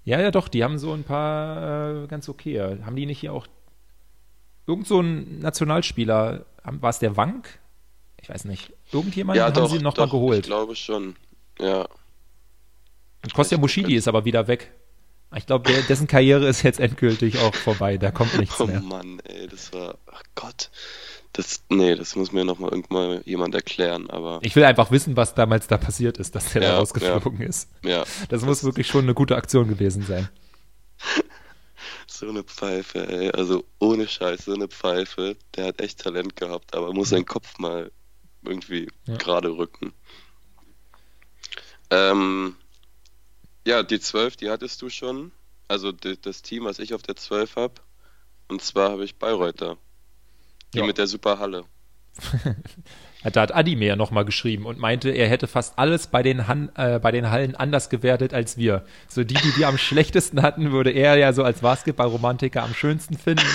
Ja, 0.04 0.20
ja, 0.20 0.30
doch, 0.30 0.48
die 0.48 0.62
haben 0.62 0.76
so 0.78 0.92
ein 0.92 1.02
paar 1.02 2.02
äh, 2.02 2.06
ganz 2.06 2.28
okay. 2.28 2.60
Haben 2.60 2.94
die 2.94 3.06
nicht 3.06 3.20
hier 3.20 3.32
auch 3.32 3.46
irgend 4.66 4.86
so 4.86 5.00
ein 5.00 5.38
Nationalspieler, 5.38 6.44
haben- 6.62 6.82
war 6.82 6.90
es 6.90 6.98
der 6.98 7.16
Wank? 7.16 7.58
Ich 8.20 8.28
weiß 8.28 8.44
nicht. 8.44 8.70
Irgendjemanden 8.92 9.38
ja, 9.38 9.46
haben 9.46 9.54
doch, 9.54 9.70
sie 9.70 9.78
noch 9.78 9.94
doch, 9.94 10.08
mal 10.08 10.10
geholt. 10.10 10.40
ich 10.40 10.44
glaube 10.44 10.76
schon. 10.76 11.16
Ja. 11.58 11.88
Und 13.24 13.32
Kostja 13.32 13.56
Muschidi 13.56 13.94
ist 13.94 14.08
aber 14.08 14.26
wieder 14.26 14.46
weg. 14.46 14.72
Ich 15.34 15.46
glaube, 15.46 15.72
dessen 15.88 16.06
Karriere 16.06 16.46
ist 16.48 16.62
jetzt 16.62 16.80
endgültig 16.80 17.38
auch 17.38 17.54
vorbei. 17.54 17.96
Da 17.96 18.10
kommt 18.10 18.38
nichts 18.38 18.60
oh 18.60 18.66
mehr. 18.66 18.82
Oh 18.84 18.86
Mann, 18.86 19.20
ey, 19.24 19.48
das 19.48 19.72
war, 19.72 19.96
ach 20.12 20.22
Gott. 20.34 20.70
Das, 21.34 21.64
nee, 21.68 21.96
das 21.96 22.14
muss 22.14 22.30
mir 22.30 22.44
nochmal 22.44 22.70
irgendwann 22.70 23.20
jemand 23.24 23.56
erklären, 23.56 24.08
aber. 24.08 24.38
Ich 24.42 24.54
will 24.54 24.64
einfach 24.64 24.92
wissen, 24.92 25.16
was 25.16 25.34
damals 25.34 25.66
da 25.66 25.78
passiert 25.78 26.16
ist, 26.18 26.36
dass 26.36 26.52
der 26.52 26.62
ja, 26.62 26.68
da 26.70 26.78
rausgeflogen 26.78 27.40
ja. 27.40 27.48
ist. 27.48 27.68
Ja. 27.82 28.04
Das 28.28 28.42
muss 28.42 28.62
wirklich 28.62 28.86
schon 28.86 29.02
eine 29.02 29.14
gute 29.14 29.36
Aktion 29.36 29.68
gewesen 29.68 30.02
sein. 30.02 30.28
So 32.06 32.28
eine 32.28 32.44
Pfeife, 32.44 33.08
ey. 33.08 33.30
Also 33.32 33.64
ohne 33.80 34.06
Scheiß, 34.06 34.44
so 34.44 34.54
eine 34.54 34.68
Pfeife. 34.68 35.36
Der 35.56 35.66
hat 35.66 35.80
echt 35.80 36.00
Talent 36.00 36.36
gehabt, 36.36 36.74
aber 36.74 36.92
muss 36.92 37.08
seinen 37.08 37.26
Kopf 37.26 37.58
mal 37.58 37.90
irgendwie 38.44 38.88
ja. 39.06 39.16
gerade 39.16 39.56
rücken. 39.56 39.92
Ähm, 41.90 42.54
ja, 43.66 43.82
die 43.82 43.98
12, 43.98 44.36
die 44.36 44.48
hattest 44.48 44.80
du 44.80 44.90
schon. 44.90 45.32
Also 45.66 45.90
die, 45.90 46.20
das 46.20 46.42
Team, 46.42 46.64
was 46.64 46.78
ich 46.78 46.94
auf 46.94 47.02
der 47.02 47.16
12 47.16 47.56
habe. 47.56 47.74
Und 48.48 48.62
zwar 48.62 48.90
habe 48.90 49.04
ich 49.04 49.16
Bayreuther. 49.16 49.76
Die 50.74 50.80
ja. 50.80 50.86
mit 50.86 50.98
der 50.98 51.06
super 51.06 51.38
Halle. 51.38 51.64
da 53.32 53.40
hat 53.40 53.54
Adi 53.54 53.76
mir 53.76 53.88
ja 53.88 53.96
nochmal 53.96 54.24
geschrieben 54.24 54.66
und 54.66 54.78
meinte, 54.78 55.10
er 55.10 55.28
hätte 55.28 55.46
fast 55.46 55.78
alles 55.78 56.06
bei 56.06 56.22
den, 56.22 56.46
Han 56.46 56.70
äh, 56.76 56.98
bei 56.98 57.10
den 57.10 57.30
Hallen 57.30 57.54
anders 57.56 57.90
gewertet 57.90 58.34
als 58.34 58.56
wir. 58.56 58.84
So 59.08 59.24
die, 59.24 59.34
die 59.34 59.56
wir 59.56 59.68
am 59.68 59.78
schlechtesten 59.78 60.42
hatten, 60.42 60.72
würde 60.72 60.90
er 60.90 61.16
ja 61.16 61.32
so 61.32 61.42
als 61.42 61.60
Basketballromantiker 61.60 62.62
am 62.62 62.74
schönsten 62.74 63.16
finden. 63.16 63.46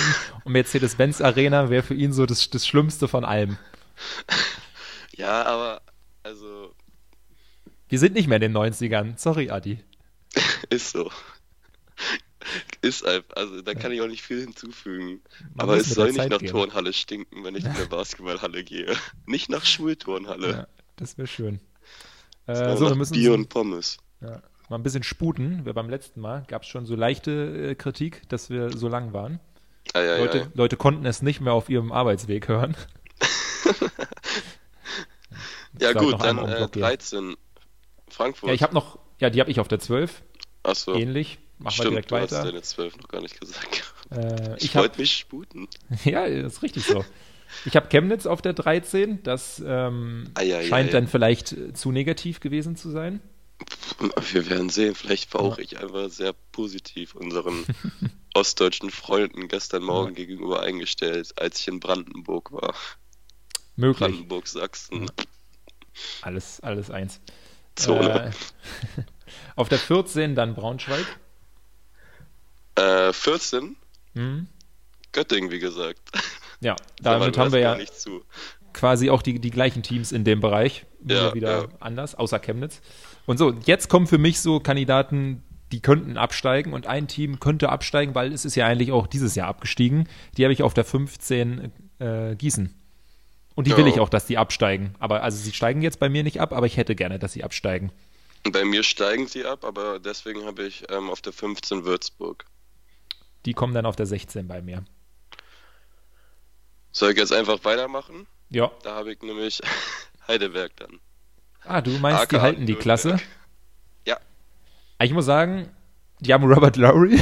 Und 0.44 0.52
Mercedes-Benz 0.52 1.20
Arena 1.20 1.70
wäre 1.70 1.82
für 1.82 1.94
ihn 1.94 2.12
so 2.12 2.26
das, 2.26 2.50
das 2.50 2.66
Schlimmste 2.66 3.08
von 3.08 3.24
allem. 3.24 3.56
Ja, 5.16 5.42
aber 5.42 5.82
also. 6.22 6.74
Wir 7.90 7.98
sind 7.98 8.14
nicht 8.14 8.26
mehr 8.26 8.36
in 8.36 8.52
den 8.52 8.56
90ern. 8.56 9.18
Sorry, 9.18 9.50
Adi. 9.50 9.84
Ist 10.70 10.92
so. 10.92 11.10
Ist 12.82 13.04
einfach, 13.04 13.36
also 13.36 13.62
da 13.62 13.74
kann 13.74 13.92
ich 13.92 14.00
auch 14.00 14.06
nicht 14.06 14.22
viel 14.22 14.40
hinzufügen. 14.40 15.20
Man 15.54 15.60
Aber 15.64 15.76
es 15.76 15.90
soll 15.90 16.08
nicht 16.08 16.16
Zeit 16.16 16.30
nach 16.30 16.38
gehen. 16.38 16.50
Turnhalle 16.50 16.92
stinken, 16.92 17.44
wenn 17.44 17.54
ich 17.54 17.64
in 17.64 17.74
der 17.74 17.84
Basketballhalle 17.90 18.64
gehe. 18.64 18.94
Nicht 19.26 19.50
nach 19.50 19.64
Schulturnhalle. 19.64 20.50
Ja, 20.50 20.66
das 20.96 21.18
wäre 21.18 21.28
schön. 21.28 21.60
Äh, 22.46 22.76
so, 22.76 22.88
wir 22.88 22.94
müssen 22.94 23.14
Bier 23.14 23.32
und 23.34 23.48
Pommes. 23.48 23.98
Ja, 24.20 24.42
mal 24.68 24.76
ein 24.76 24.82
bisschen 24.82 25.02
sputen. 25.02 25.64
Wir 25.64 25.72
beim 25.72 25.90
letzten 25.90 26.20
Mal 26.20 26.44
gab 26.48 26.62
es 26.62 26.68
schon 26.68 26.86
so 26.86 26.94
leichte 26.94 27.70
äh, 27.70 27.74
Kritik, 27.74 28.28
dass 28.28 28.50
wir 28.50 28.76
so 28.76 28.88
lang 28.88 29.12
waren. 29.12 29.40
Ah, 29.94 30.00
ja, 30.00 30.18
Leute, 30.18 30.38
ja, 30.38 30.46
Leute 30.54 30.76
konnten 30.76 31.04
es 31.06 31.22
nicht 31.22 31.40
mehr 31.40 31.52
auf 31.52 31.68
ihrem 31.68 31.92
Arbeitsweg 31.92 32.48
hören. 32.48 32.76
ja 35.78 35.92
gut, 35.92 36.22
dann 36.22 36.38
äh, 36.38 36.68
13 36.68 37.36
Frankfurt. 38.08 38.48
Ja, 38.48 38.54
ich 38.54 38.62
habe 38.62 38.74
noch, 38.74 38.98
ja, 39.18 39.30
die 39.30 39.40
habe 39.40 39.50
ich 39.50 39.60
auf 39.60 39.68
der 39.68 39.80
12. 39.80 40.22
Ach 40.62 40.74
so. 40.74 40.94
Ähnlich. 40.94 41.38
Machen 41.60 41.74
Stimmt, 41.74 41.84
wir 41.84 41.90
direkt 41.90 42.10
du 42.10 42.14
weiter. 42.14 42.38
hast 42.38 42.46
deine 42.46 42.62
12 42.62 42.96
noch 42.96 43.08
gar 43.08 43.20
nicht 43.20 43.38
gesagt. 43.38 43.94
Äh, 44.10 44.56
ich, 44.56 44.64
ich 44.64 44.74
wollte 44.74 44.98
mich 44.98 45.12
sputen. 45.12 45.68
ja, 46.04 46.24
ist 46.24 46.62
richtig 46.62 46.84
so. 46.84 47.04
Ich 47.66 47.76
habe 47.76 47.88
Chemnitz 47.88 48.26
auf 48.26 48.40
der 48.40 48.54
13. 48.54 49.22
Das 49.22 49.62
ähm, 49.64 50.30
ah, 50.34 50.42
ja, 50.42 50.62
scheint 50.62 50.92
ja, 50.92 51.00
dann 51.00 51.08
vielleicht 51.08 51.54
zu 51.76 51.92
negativ 51.92 52.40
gewesen 52.40 52.76
zu 52.76 52.90
sein. 52.90 53.20
Wir 54.32 54.48
werden 54.48 54.70
sehen. 54.70 54.94
Vielleicht 54.94 55.34
war 55.34 55.42
auch 55.42 55.58
ich 55.58 55.78
einfach 55.78 56.08
sehr 56.08 56.32
positiv 56.52 57.14
unseren 57.14 57.66
ostdeutschen 58.34 58.90
Freunden 58.90 59.48
gestern 59.48 59.82
Morgen 59.82 60.14
gegenüber 60.14 60.62
eingestellt, 60.62 61.34
als 61.36 61.60
ich 61.60 61.68
in 61.68 61.80
Brandenburg 61.80 62.52
war. 62.52 62.74
Möglich. 63.76 63.98
Brandenburg, 63.98 64.46
Sachsen. 64.46 65.10
Alles, 66.22 66.60
alles 66.60 66.90
eins. 66.90 67.20
Zone. 67.74 68.32
Äh, 68.96 69.02
auf 69.56 69.68
der 69.68 69.78
14 69.78 70.34
dann 70.34 70.54
Braunschweig. 70.54 71.04
Äh, 72.74 73.12
14? 73.12 73.76
Mhm. 74.14 74.46
Göttingen, 75.12 75.50
wie 75.50 75.58
gesagt. 75.58 76.00
Ja, 76.60 76.76
damit 77.00 77.36
haben 77.36 77.52
wir 77.52 77.60
ja 77.60 77.78
quasi 78.72 79.10
auch 79.10 79.22
die, 79.22 79.40
die 79.40 79.50
gleichen 79.50 79.82
Teams 79.82 80.12
in 80.12 80.24
dem 80.24 80.40
Bereich. 80.40 80.86
Ja, 81.04 81.34
wieder 81.34 81.62
ja. 81.62 81.68
anders, 81.80 82.14
außer 82.14 82.38
Chemnitz. 82.38 82.80
Und 83.26 83.38
so, 83.38 83.52
jetzt 83.64 83.88
kommen 83.88 84.06
für 84.06 84.18
mich 84.18 84.40
so 84.40 84.60
Kandidaten, 84.60 85.42
die 85.72 85.80
könnten 85.80 86.16
absteigen 86.16 86.72
und 86.72 86.86
ein 86.86 87.08
Team 87.08 87.40
könnte 87.40 87.68
absteigen, 87.68 88.14
weil 88.14 88.32
es 88.32 88.44
ist 88.44 88.56
ja 88.56 88.66
eigentlich 88.66 88.92
auch 88.92 89.06
dieses 89.06 89.34
Jahr 89.34 89.48
abgestiegen. 89.48 90.08
Die 90.36 90.44
habe 90.44 90.52
ich 90.52 90.62
auf 90.62 90.74
der 90.74 90.84
15 90.84 91.72
äh, 91.98 92.34
Gießen. 92.36 92.74
Und 93.54 93.66
die 93.66 93.72
Ja. 93.72 93.76
will 93.76 93.86
ich 93.86 94.00
auch, 94.00 94.08
dass 94.08 94.26
die 94.26 94.38
absteigen. 94.38 94.94
Aber 94.98 95.22
also 95.22 95.36
sie 95.38 95.52
steigen 95.52 95.82
jetzt 95.82 96.00
bei 96.00 96.08
mir 96.08 96.22
nicht 96.22 96.40
ab, 96.40 96.52
aber 96.52 96.66
ich 96.66 96.76
hätte 96.76 96.94
gerne, 96.94 97.18
dass 97.18 97.32
sie 97.32 97.44
absteigen. 97.44 97.92
Bei 98.50 98.64
mir 98.64 98.82
steigen 98.82 99.26
sie 99.26 99.44
ab, 99.44 99.64
aber 99.64 99.98
deswegen 99.98 100.44
habe 100.46 100.64
ich 100.64 100.84
ähm, 100.90 101.10
auf 101.10 101.20
der 101.20 101.32
15 101.32 101.84
Würzburg. 101.84 102.46
Die 103.46 103.54
kommen 103.54 103.74
dann 103.74 103.86
auf 103.86 103.96
der 103.96 104.06
16 104.06 104.46
bei 104.46 104.62
mir. 104.62 104.84
Soll 106.92 107.12
ich 107.12 107.18
jetzt 107.18 107.32
einfach 107.32 107.64
weitermachen? 107.64 108.26
Ja. 108.50 108.70
Da 108.82 108.94
habe 108.96 109.12
ich 109.12 109.22
nämlich 109.22 109.60
Heidelberg 110.28 110.76
dann. 110.76 111.00
Ah, 111.64 111.80
du 111.80 111.90
meinst, 111.92 112.30
die 112.30 112.36
AK 112.36 112.42
halten 112.42 112.66
die. 112.66 112.74
Klasse? 112.74 113.18
Ja. 114.06 114.18
Ich 115.00 115.12
muss 115.12 115.26
sagen, 115.26 115.70
die 116.20 116.32
haben 116.32 116.44
Robert 116.44 116.76
Lowry. 116.76 117.20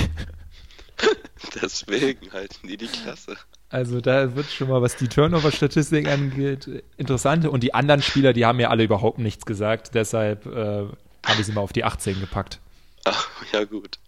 Deswegen 1.62 2.33
halten 2.33 2.66
die 2.66 2.76
die 2.76 2.87
Klasse. 2.87 3.37
Also 3.70 4.00
da 4.00 4.35
wird 4.35 4.46
schon 4.46 4.68
mal, 4.68 4.81
was 4.81 4.96
die 4.96 5.09
Turnover-Statistik 5.09 6.09
angeht, 6.09 6.68
interessant. 6.96 7.46
Und 7.46 7.62
die 7.62 7.74
anderen 7.74 8.00
Spieler, 8.00 8.33
die 8.33 8.46
haben 8.46 8.59
ja 8.61 8.70
alle 8.70 8.85
überhaupt 8.85 9.18
nichts 9.18 9.44
gesagt. 9.44 9.94
Deshalb 9.94 10.46
äh, 10.46 10.87
habe 11.26 11.40
ich 11.40 11.46
sie 11.46 11.52
mal 11.52 11.61
auf 11.61 11.72
die 11.72 11.85
18 11.85 12.18
gepackt. 12.20 12.61
Ach, 13.04 13.28
ja 13.52 13.64
gut. 13.64 13.98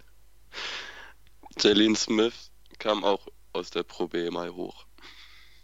Jalen 1.58 1.96
Smith 1.96 2.50
kam 2.78 3.04
auch 3.04 3.26
aus 3.52 3.70
der 3.70 3.82
Pro 3.82 4.06
B 4.08 4.30
mal 4.30 4.50
hoch. 4.54 4.84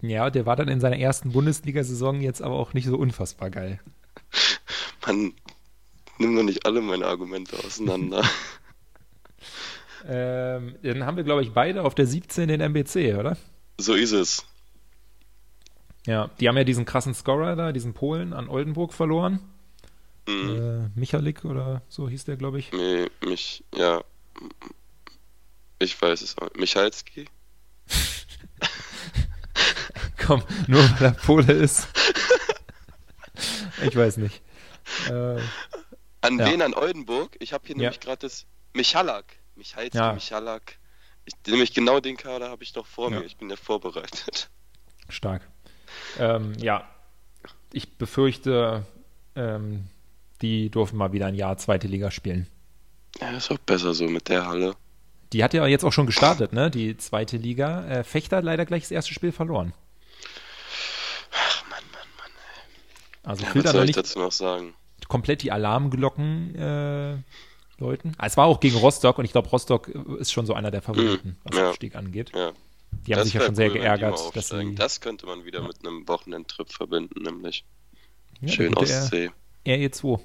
Ja, 0.02 0.30
der 0.30 0.46
war 0.46 0.56
dann 0.56 0.68
in 0.68 0.80
seiner 0.80 0.98
ersten 0.98 1.32
Bundesliga-Saison 1.32 2.20
jetzt 2.20 2.42
aber 2.42 2.56
auch 2.56 2.74
nicht 2.74 2.86
so 2.86 2.96
unfassbar 2.96 3.50
geil. 3.50 3.80
Man, 5.06 5.32
nimm 6.18 6.36
doch 6.36 6.42
nicht 6.42 6.66
alle 6.66 6.80
meine 6.80 7.06
Argumente 7.06 7.56
auseinander. 7.64 8.22
Ähm, 10.08 10.76
dann 10.82 11.04
haben 11.04 11.16
wir, 11.16 11.24
glaube 11.24 11.42
ich, 11.42 11.52
beide 11.52 11.82
auf 11.82 11.94
der 11.94 12.06
17 12.06 12.48
den 12.48 12.60
MBC, 12.60 13.16
oder? 13.18 13.36
so 13.78 13.94
ist 13.94 14.12
es. 14.12 14.46
Ja, 16.06 16.30
die 16.38 16.48
haben 16.48 16.56
ja 16.56 16.64
diesen 16.64 16.84
krassen 16.84 17.14
Scorer 17.14 17.56
da, 17.56 17.72
diesen 17.72 17.92
Polen 17.92 18.32
an 18.32 18.48
Oldenburg 18.48 18.92
verloren. 18.92 19.40
Mhm. 20.28 20.90
Äh, 20.94 20.98
Michalik 20.98 21.44
oder 21.44 21.82
so 21.88 22.08
hieß 22.08 22.24
der, 22.24 22.36
glaube 22.36 22.58
ich. 22.58 22.72
Nee, 22.72 23.06
mich, 23.24 23.64
ja. 23.74 24.02
Ich 25.78 26.00
weiß 26.00 26.22
es 26.22 26.36
auch. 26.38 26.48
Michalski? 26.54 27.26
Komm, 30.26 30.42
nur 30.66 30.82
weil 30.98 31.08
er 31.08 31.12
Pole 31.12 31.52
ist. 31.52 31.88
ich 33.82 33.94
weiß 33.94 34.16
nicht. 34.18 34.42
Äh, 35.08 35.38
An 36.22 36.38
Ja. 36.38 36.46
wen? 36.50 36.62
An 36.62 36.74
Oldenburg? 36.74 37.36
Ich 37.40 37.52
habe 37.52 37.66
hier 37.66 37.76
Ja. 37.76 37.82
nämlich 37.82 38.00
gerade 38.00 38.18
das 38.26 38.46
Michalak. 38.72 39.36
Michalski, 39.54 39.96
Ja. 39.98 40.12
Michalak. 40.12 40.78
Ich, 41.24 41.34
nämlich 41.46 41.74
genau 41.74 42.00
den 42.00 42.16
Kader 42.16 42.48
habe 42.50 42.62
ich 42.64 42.74
noch 42.74 42.86
vor 42.86 43.10
Ja. 43.10 43.20
mir. 43.20 43.26
Ich 43.26 43.36
bin 43.36 43.50
ja 43.50 43.56
vorbereitet. 43.56 44.48
stark. 45.08 45.42
Ähm, 46.18 46.54
ja, 46.58 46.88
ich 47.72 47.96
befürchte, 47.96 48.84
ähm, 49.36 49.86
die 50.42 50.68
dürfen 50.70 50.96
mal 50.96 51.12
wieder 51.12 51.26
ein 51.26 51.36
Jahr 51.36 51.56
zweite 51.58 51.86
Liga 51.86 52.10
spielen. 52.10 52.48
Ja, 53.20 53.30
ist 53.36 53.50
auch 53.52 53.58
besser 53.58 53.94
so 53.94 54.04
mit 54.08 54.28
der 54.28 54.46
Halle. 54.46 54.74
Die 55.32 55.42
hat 55.42 55.54
ja 55.54 55.66
jetzt 55.66 55.84
auch 55.84 55.92
schon 55.92 56.06
gestartet, 56.06 56.52
ne? 56.52 56.70
Die 56.70 56.96
zweite 56.96 57.36
Liga. 57.36 57.84
Äh, 57.86 58.04
Fechter 58.04 58.38
hat 58.38 58.44
leider 58.44 58.64
gleich 58.64 58.82
das 58.84 58.90
erste 58.90 59.12
Spiel 59.12 59.32
verloren. 59.32 59.72
Ach, 61.32 61.64
Mann, 61.68 61.82
Mann, 61.92 62.08
Mann. 62.18 62.30
Also 63.24 63.44
Ja, 63.44 63.64
was 63.64 63.72
soll 63.72 63.82
ich 63.82 63.86
nicht 63.88 63.98
dazu 63.98 64.18
noch 64.18 64.32
sagen? 64.32 64.74
komplett 65.08 65.42
die 65.42 65.52
Alarmglocken 65.52 66.54
äh, 66.56 67.16
läuten. 67.78 68.12
Ah, 68.18 68.26
es 68.26 68.36
war 68.36 68.46
auch 68.46 68.60
gegen 68.60 68.76
Rostock 68.76 69.18
und 69.18 69.24
ich 69.24 69.32
glaube, 69.32 69.48
Rostock 69.48 69.88
ist 69.88 70.32
schon 70.32 70.46
so 70.46 70.54
einer 70.54 70.70
der 70.70 70.82
Favoriten, 70.82 71.36
was 71.44 71.56
ja. 71.56 71.68
Abstieg 71.68 71.94
angeht. 71.96 72.32
Ja. 72.34 72.52
Die 73.06 73.14
haben 73.14 73.24
sich 73.24 73.34
ja 73.34 73.40
schon 73.42 73.54
sehr 73.54 73.68
cool, 73.68 73.74
die 73.74 73.80
geärgert, 73.80 74.34
dass 74.34 74.48
sie 74.48 74.74
Das 74.74 75.00
könnte 75.00 75.26
man 75.26 75.44
wieder 75.44 75.62
mit 75.62 75.86
einem 75.86 76.08
Wochenendtrip 76.08 76.72
verbinden, 76.72 77.22
nämlich. 77.22 77.64
ja, 78.40 78.48
Schön 78.48 78.74
Ostsee. 78.74 79.30
RE2. 79.66 80.20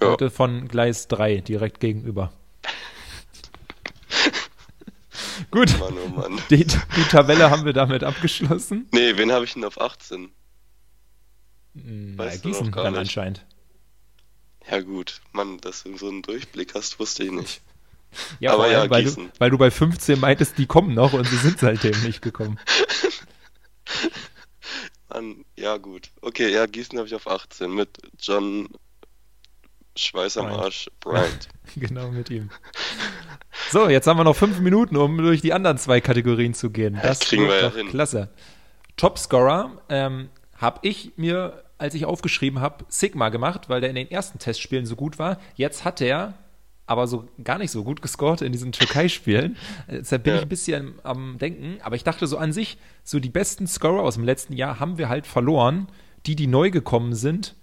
Ja. 0.00 0.10
Heute 0.10 0.30
von 0.30 0.68
Gleis 0.68 1.08
3 1.08 1.38
direkt 1.38 1.80
gegenüber. 1.80 2.32
Gut, 5.56 5.78
Mann, 5.78 5.94
oh 6.04 6.08
Mann. 6.08 6.38
die, 6.50 6.66
die 6.66 7.02
Tabelle 7.08 7.48
haben 7.50 7.64
wir 7.64 7.72
damit 7.72 8.04
abgeschlossen. 8.04 8.86
Nee, 8.92 9.16
wen 9.16 9.32
habe 9.32 9.46
ich 9.46 9.54
denn 9.54 9.64
auf 9.64 9.80
18? 9.80 10.30
Hm, 11.74 12.18
Weißt 12.18 12.36
ja, 12.36 12.42
du 12.42 12.48
noch 12.48 12.58
Gießen 12.58 12.72
dann 12.72 12.92
nicht. 12.92 13.00
anscheinend. 13.00 13.46
Ja 14.70 14.82
gut, 14.82 15.22
Mann, 15.32 15.56
dass 15.62 15.84
du 15.84 15.96
so 15.96 16.10
einen 16.10 16.20
Durchblick 16.20 16.74
hast, 16.74 16.98
wusste 16.98 17.24
ich 17.24 17.30
nicht. 17.30 17.62
Ja, 18.38 18.52
Aber 18.54 18.70
ja, 18.70 18.88
weil, 18.88 19.04
du, 19.04 19.10
Gießen. 19.10 19.32
weil 19.38 19.50
du 19.50 19.58
bei 19.58 19.70
15 19.70 20.18
meintest, 20.20 20.56
die 20.56 20.66
kommen 20.66 20.94
noch 20.94 21.12
und 21.12 21.26
sie 21.26 21.36
sind 21.36 21.58
seitdem 21.58 22.00
nicht 22.02 22.22
gekommen. 22.22 22.58
Mann, 25.08 25.44
ja 25.56 25.76
gut. 25.76 26.10
Okay, 26.22 26.50
ja, 26.50 26.66
Gießen 26.66 26.96
habe 26.98 27.08
ich 27.08 27.14
auf 27.14 27.26
18 27.26 27.70
mit 27.74 27.98
John 28.18 28.68
Schweiß 29.96 30.36
am 30.38 30.46
Arsch, 30.46 30.90
Bryant. 31.00 31.48
genau, 31.76 32.10
mit 32.10 32.30
ihm. 32.30 32.50
So, 33.70 33.88
jetzt 33.88 34.06
haben 34.06 34.18
wir 34.18 34.24
noch 34.24 34.36
fünf 34.36 34.60
Minuten, 34.60 34.96
um 34.96 35.16
durch 35.18 35.40
die 35.40 35.52
anderen 35.52 35.78
zwei 35.78 36.00
Kategorien 36.00 36.54
zu 36.54 36.70
gehen. 36.70 36.98
Das 37.02 37.20
kriegen 37.20 37.48
wir 37.48 37.60
ja 37.60 37.70
hin. 37.72 37.88
klasse. 37.88 38.28
Topscorer 38.96 39.70
ähm, 39.88 40.28
habe 40.56 40.80
ich 40.82 41.12
mir, 41.16 41.64
als 41.78 41.94
ich 41.94 42.04
aufgeschrieben 42.06 42.60
habe, 42.60 42.84
Sigma 42.88 43.28
gemacht, 43.30 43.68
weil 43.68 43.80
der 43.80 43.90
in 43.90 43.96
den 43.96 44.10
ersten 44.10 44.38
Testspielen 44.38 44.86
so 44.86 44.96
gut 44.96 45.18
war. 45.18 45.38
Jetzt 45.54 45.84
hat 45.84 46.00
er 46.00 46.34
aber 46.86 47.08
so 47.08 47.28
gar 47.42 47.58
nicht 47.58 47.72
so 47.72 47.82
gut 47.82 48.00
gescored 48.00 48.42
in 48.42 48.52
diesen 48.52 48.70
Türkei-Spielen. 48.72 49.56
Deshalb 49.90 50.22
bin 50.22 50.32
Ja. 50.34 50.36
ich 50.38 50.44
ein 50.44 50.48
bisschen 50.48 50.94
am 51.02 51.36
Denken. 51.38 51.78
Aber 51.82 51.96
ich 51.96 52.04
dachte 52.04 52.26
so 52.26 52.38
an 52.38 52.52
sich, 52.52 52.78
so 53.02 53.18
die 53.18 53.28
besten 53.28 53.66
Scorer 53.66 54.02
aus 54.02 54.14
dem 54.14 54.24
letzten 54.24 54.52
Jahr 54.52 54.78
haben 54.78 54.96
wir 54.98 55.08
halt 55.08 55.26
verloren. 55.26 55.88
Die, 56.26 56.36
die 56.36 56.46
neu 56.46 56.70
gekommen 56.70 57.14
sind, 57.14 57.54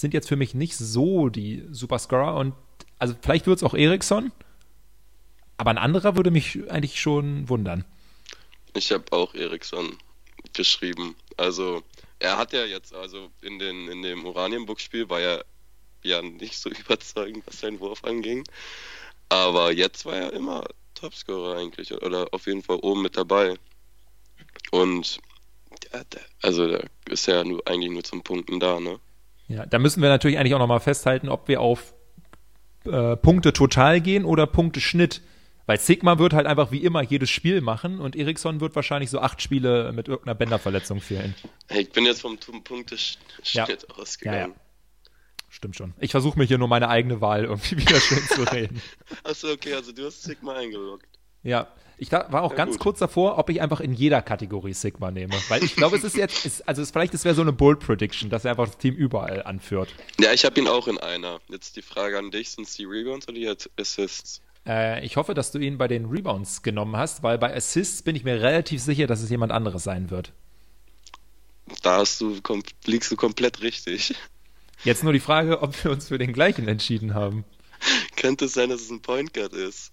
sind 0.00 0.14
jetzt 0.14 0.28
für 0.28 0.36
mich 0.36 0.54
nicht 0.54 0.76
so 0.76 1.28
die 1.28 1.64
Superscorer. 1.70 2.36
Und 2.36 2.54
also 2.98 3.14
vielleicht 3.20 3.46
wird 3.46 3.58
es 3.58 3.64
auch 3.64 3.74
Eriksson. 3.74 4.32
Aber 5.56 5.70
ein 5.70 5.78
anderer 5.78 6.16
würde 6.16 6.30
mich 6.30 6.70
eigentlich 6.70 7.00
schon 7.00 7.48
wundern. 7.48 7.84
Ich 8.74 8.92
habe 8.92 9.12
auch 9.12 9.34
Eriksson 9.34 9.96
geschrieben. 10.52 11.16
Also, 11.36 11.82
er 12.20 12.38
hat 12.38 12.52
ja 12.52 12.64
jetzt, 12.64 12.94
also 12.94 13.30
in, 13.42 13.58
den, 13.58 13.88
in 13.88 14.02
dem 14.02 14.24
Oranienburg-Spiel 14.24 15.08
war 15.10 15.20
er 15.20 15.44
ja 16.02 16.22
nicht 16.22 16.58
so 16.58 16.70
überzeugend, 16.84 17.44
was 17.46 17.60
seinen 17.60 17.80
Wurf 17.80 18.04
anging. 18.04 18.44
Aber 19.28 19.72
jetzt 19.72 20.06
war 20.06 20.14
er 20.14 20.32
immer 20.32 20.64
Topscorer 20.94 21.58
eigentlich. 21.58 21.92
Oder 21.92 22.28
auf 22.32 22.46
jeden 22.46 22.62
Fall 22.62 22.76
oben 22.76 23.02
mit 23.02 23.16
dabei. 23.16 23.56
Und 24.70 25.18
also 26.42 26.68
da 26.68 26.80
ist 27.10 27.28
er 27.28 27.38
ja 27.38 27.44
nur, 27.44 27.66
eigentlich 27.66 27.90
nur 27.90 28.04
zum 28.04 28.22
Punkten 28.22 28.60
da, 28.60 28.78
ne? 28.78 29.00
Ja, 29.48 29.66
da 29.66 29.78
müssen 29.78 30.02
wir 30.02 30.08
natürlich 30.08 30.38
eigentlich 30.38 30.54
auch 30.54 30.58
nochmal 30.58 30.80
festhalten, 30.80 31.28
ob 31.28 31.48
wir 31.48 31.60
auf 31.60 31.94
äh, 32.84 33.16
Punkte 33.16 33.52
total 33.52 34.00
gehen 34.00 34.24
oder 34.24 34.46
Punkte 34.46 34.80
Schnitt. 34.80 35.22
Weil 35.66 35.78
Sigma 35.78 36.18
wird 36.18 36.32
halt 36.32 36.46
einfach 36.46 36.70
wie 36.72 36.78
immer 36.82 37.02
jedes 37.02 37.28
Spiel 37.28 37.60
machen 37.60 38.00
und 38.00 38.16
Eriksson 38.16 38.60
wird 38.62 38.74
wahrscheinlich 38.74 39.10
so 39.10 39.20
acht 39.20 39.42
Spiele 39.42 39.92
mit 39.92 40.08
irgendeiner 40.08 40.34
Bänderverletzung 40.34 41.00
fehlen. 41.00 41.34
Hey, 41.68 41.82
ich 41.82 41.90
bin 41.92 42.06
jetzt 42.06 42.22
vom 42.22 42.38
Punkteschnitt 42.38 43.18
Ja. 43.52 43.66
ausgegangen. 43.96 44.54
Stimmt 45.50 45.76
schon. 45.76 45.92
Ich 45.98 46.10
versuche 46.10 46.38
mir 46.38 46.44
hier 46.46 46.56
nur 46.58 46.68
meine 46.68 46.88
eigene 46.88 47.20
Wahl 47.20 47.44
irgendwie 47.44 47.76
wieder 47.78 48.00
schön 48.00 48.22
zu 48.26 48.42
reden. 48.50 48.80
Achso, 49.24 49.50
okay, 49.50 49.74
also 49.74 49.92
du 49.92 50.06
hast 50.06 50.22
Sigma 50.22 50.54
eingeloggt. 50.54 51.06
Ja, 51.42 51.68
ich 51.98 52.08
da, 52.08 52.26
war 52.30 52.42
auch 52.42 52.52
Ja, 52.52 52.56
ganz 52.56 52.72
gut. 52.74 52.80
kurz 52.80 52.98
davor, 53.00 53.38
ob 53.38 53.50
ich 53.50 53.60
einfach 53.60 53.80
in 53.80 53.92
jeder 53.92 54.22
Kategorie 54.22 54.72
Sigma 54.72 55.10
nehme. 55.10 55.34
Weil 55.48 55.62
ich 55.64 55.76
glaube, 55.76 55.96
es 55.96 56.04
ist 56.04 56.16
jetzt, 56.16 56.46
ist, 56.46 56.66
also 56.68 56.80
es, 56.82 56.90
vielleicht 56.90 57.12
es 57.14 57.24
wäre 57.24 57.34
so 57.34 57.42
eine 57.42 57.52
Bold 57.52 57.80
Prediction, 57.80 58.30
dass 58.30 58.44
er 58.44 58.52
einfach 58.52 58.66
das 58.66 58.78
Team 58.78 58.94
überall 58.94 59.42
anführt. 59.42 59.88
Ja, 60.20 60.32
ich 60.32 60.44
habe 60.44 60.60
ihn 60.60 60.68
auch 60.68 60.88
in 60.88 60.98
einer. 60.98 61.40
Jetzt 61.48 61.76
die 61.76 61.82
Frage 61.82 62.18
an 62.18 62.30
dich, 62.30 62.50
sind 62.50 62.66
es 62.66 62.74
die 62.76 62.84
Rebounds 62.84 63.28
oder 63.28 63.36
die 63.36 63.52
Assists? 63.80 64.40
Äh, 64.66 65.04
ich 65.04 65.16
hoffe, 65.16 65.34
dass 65.34 65.50
du 65.52 65.58
ihn 65.58 65.78
bei 65.78 65.88
den 65.88 66.06
Rebounds 66.06 66.62
genommen 66.62 66.96
hast, 66.96 67.22
weil 67.22 67.38
bei 67.38 67.54
Assists 67.54 68.02
bin 68.02 68.16
ich 68.16 68.24
mir 68.24 68.40
relativ 68.40 68.80
sicher, 68.82 69.06
dass 69.06 69.22
es 69.22 69.30
jemand 69.30 69.52
anderes 69.52 69.84
sein 69.84 70.10
wird. 70.10 70.32
Da 71.82 71.98
hast 71.98 72.20
du, 72.20 72.36
liegst 72.86 73.10
du 73.10 73.16
komplett 73.16 73.60
richtig. 73.62 74.14
Jetzt 74.84 75.02
nur 75.04 75.12
die 75.12 75.20
Frage, 75.20 75.60
ob 75.62 75.84
wir 75.84 75.90
uns 75.90 76.08
für 76.08 76.18
den 76.18 76.32
gleichen 76.32 76.68
entschieden 76.68 77.14
haben. 77.14 77.44
Könnte 78.16 78.46
es 78.46 78.54
sein, 78.54 78.70
dass 78.70 78.80
es 78.82 78.90
ein 78.90 79.02
Point 79.02 79.34
Guard 79.34 79.52
ist? 79.52 79.92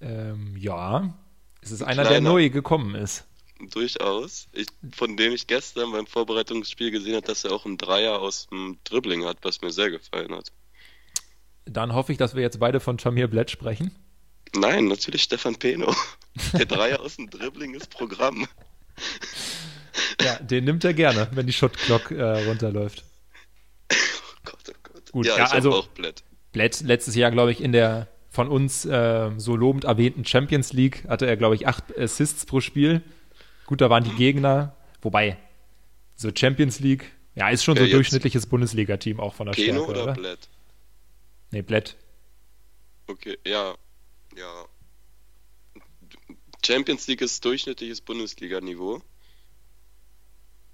Ähm, 0.00 0.56
ja. 0.56 1.12
Es 1.62 1.70
ist 1.70 1.82
Ein 1.82 1.98
einer, 1.98 2.08
der 2.08 2.20
neu 2.20 2.48
gekommen 2.50 2.94
ist. 2.94 3.24
Durchaus. 3.70 4.48
Ich, 4.52 4.68
von 4.92 5.16
dem 5.16 5.32
ich 5.32 5.46
gestern 5.46 5.92
beim 5.92 6.06
Vorbereitungsspiel 6.06 6.90
gesehen 6.90 7.16
habe, 7.16 7.26
dass 7.26 7.44
er 7.44 7.52
auch 7.52 7.66
einen 7.66 7.76
Dreier 7.76 8.18
aus 8.20 8.48
dem 8.50 8.78
Dribbling 8.84 9.24
hat, 9.24 9.38
was 9.42 9.60
mir 9.60 9.70
sehr 9.70 9.90
gefallen 9.90 10.34
hat. 10.34 10.50
Dann 11.66 11.92
hoffe 11.92 12.12
ich, 12.12 12.18
dass 12.18 12.34
wir 12.34 12.42
jetzt 12.42 12.58
beide 12.58 12.80
von 12.80 12.96
Tamir 12.96 13.28
Blatt 13.28 13.50
sprechen. 13.50 13.94
Nein, 14.54 14.86
natürlich 14.86 15.22
Stefan 15.22 15.56
Peno. 15.56 15.94
Der 16.54 16.64
Dreier 16.66 17.00
aus 17.00 17.16
dem 17.16 17.28
Dribbling 17.28 17.74
ist 17.74 17.90
Programm. 17.90 18.46
Ja, 20.22 20.36
den 20.36 20.64
nimmt 20.64 20.84
er 20.84 20.92
gerne, 20.94 21.28
wenn 21.32 21.46
die 21.46 21.52
Shot 21.52 21.72
Clock 21.76 22.10
äh, 22.10 22.22
runterläuft. 22.46 23.04
Oh 23.90 23.94
Gott, 24.44 24.58
oh 24.68 24.72
Gott. 24.82 25.12
Gut, 25.12 25.26
ja, 25.26 25.36
ja, 25.38 25.44
also- 25.46 25.72
auch 25.72 25.86
Blatt. 25.88 26.22
Blatt 26.52 26.80
letztes 26.82 27.14
Jahr, 27.14 27.30
glaube 27.30 27.52
ich, 27.52 27.60
in 27.60 27.72
der 27.72 28.08
von 28.30 28.48
uns 28.48 28.84
äh, 28.84 29.30
so 29.36 29.56
lobend 29.56 29.84
erwähnten 29.84 30.24
Champions 30.24 30.72
League 30.72 31.04
hatte 31.08 31.26
er, 31.26 31.36
glaube 31.36 31.56
ich, 31.56 31.66
acht 31.66 31.96
Assists 31.98 32.46
pro 32.46 32.60
Spiel. 32.60 33.02
Gut, 33.66 33.80
da 33.80 33.90
waren 33.90 34.04
die 34.04 34.14
Gegner, 34.14 34.74
wobei 35.02 35.36
so 36.14 36.30
Champions 36.34 36.80
League, 36.80 37.10
ja, 37.34 37.48
ist 37.50 37.64
schon 37.64 37.74
Ja, 37.76 37.80
so 37.82 37.86
jetzt- 37.86 37.94
durchschnittliches 37.96 38.46
Bundesliga-Team 38.46 39.18
auch 39.20 39.34
von 39.34 39.46
der 39.46 39.52
Peno 39.54 39.82
Stärke, 39.84 39.90
oder 39.90 40.02
oder? 40.04 40.12
Blatt? 40.14 40.48
Nee, 41.50 41.62
Blatt. 41.62 41.96
Okay, 43.08 43.36
ja. 43.44 43.74
Ja. 44.36 44.64
Champions 46.64 47.06
League 47.08 47.22
ist 47.22 47.44
durchschnittliches 47.44 48.00
Bundesliga-Niveau. 48.00 49.00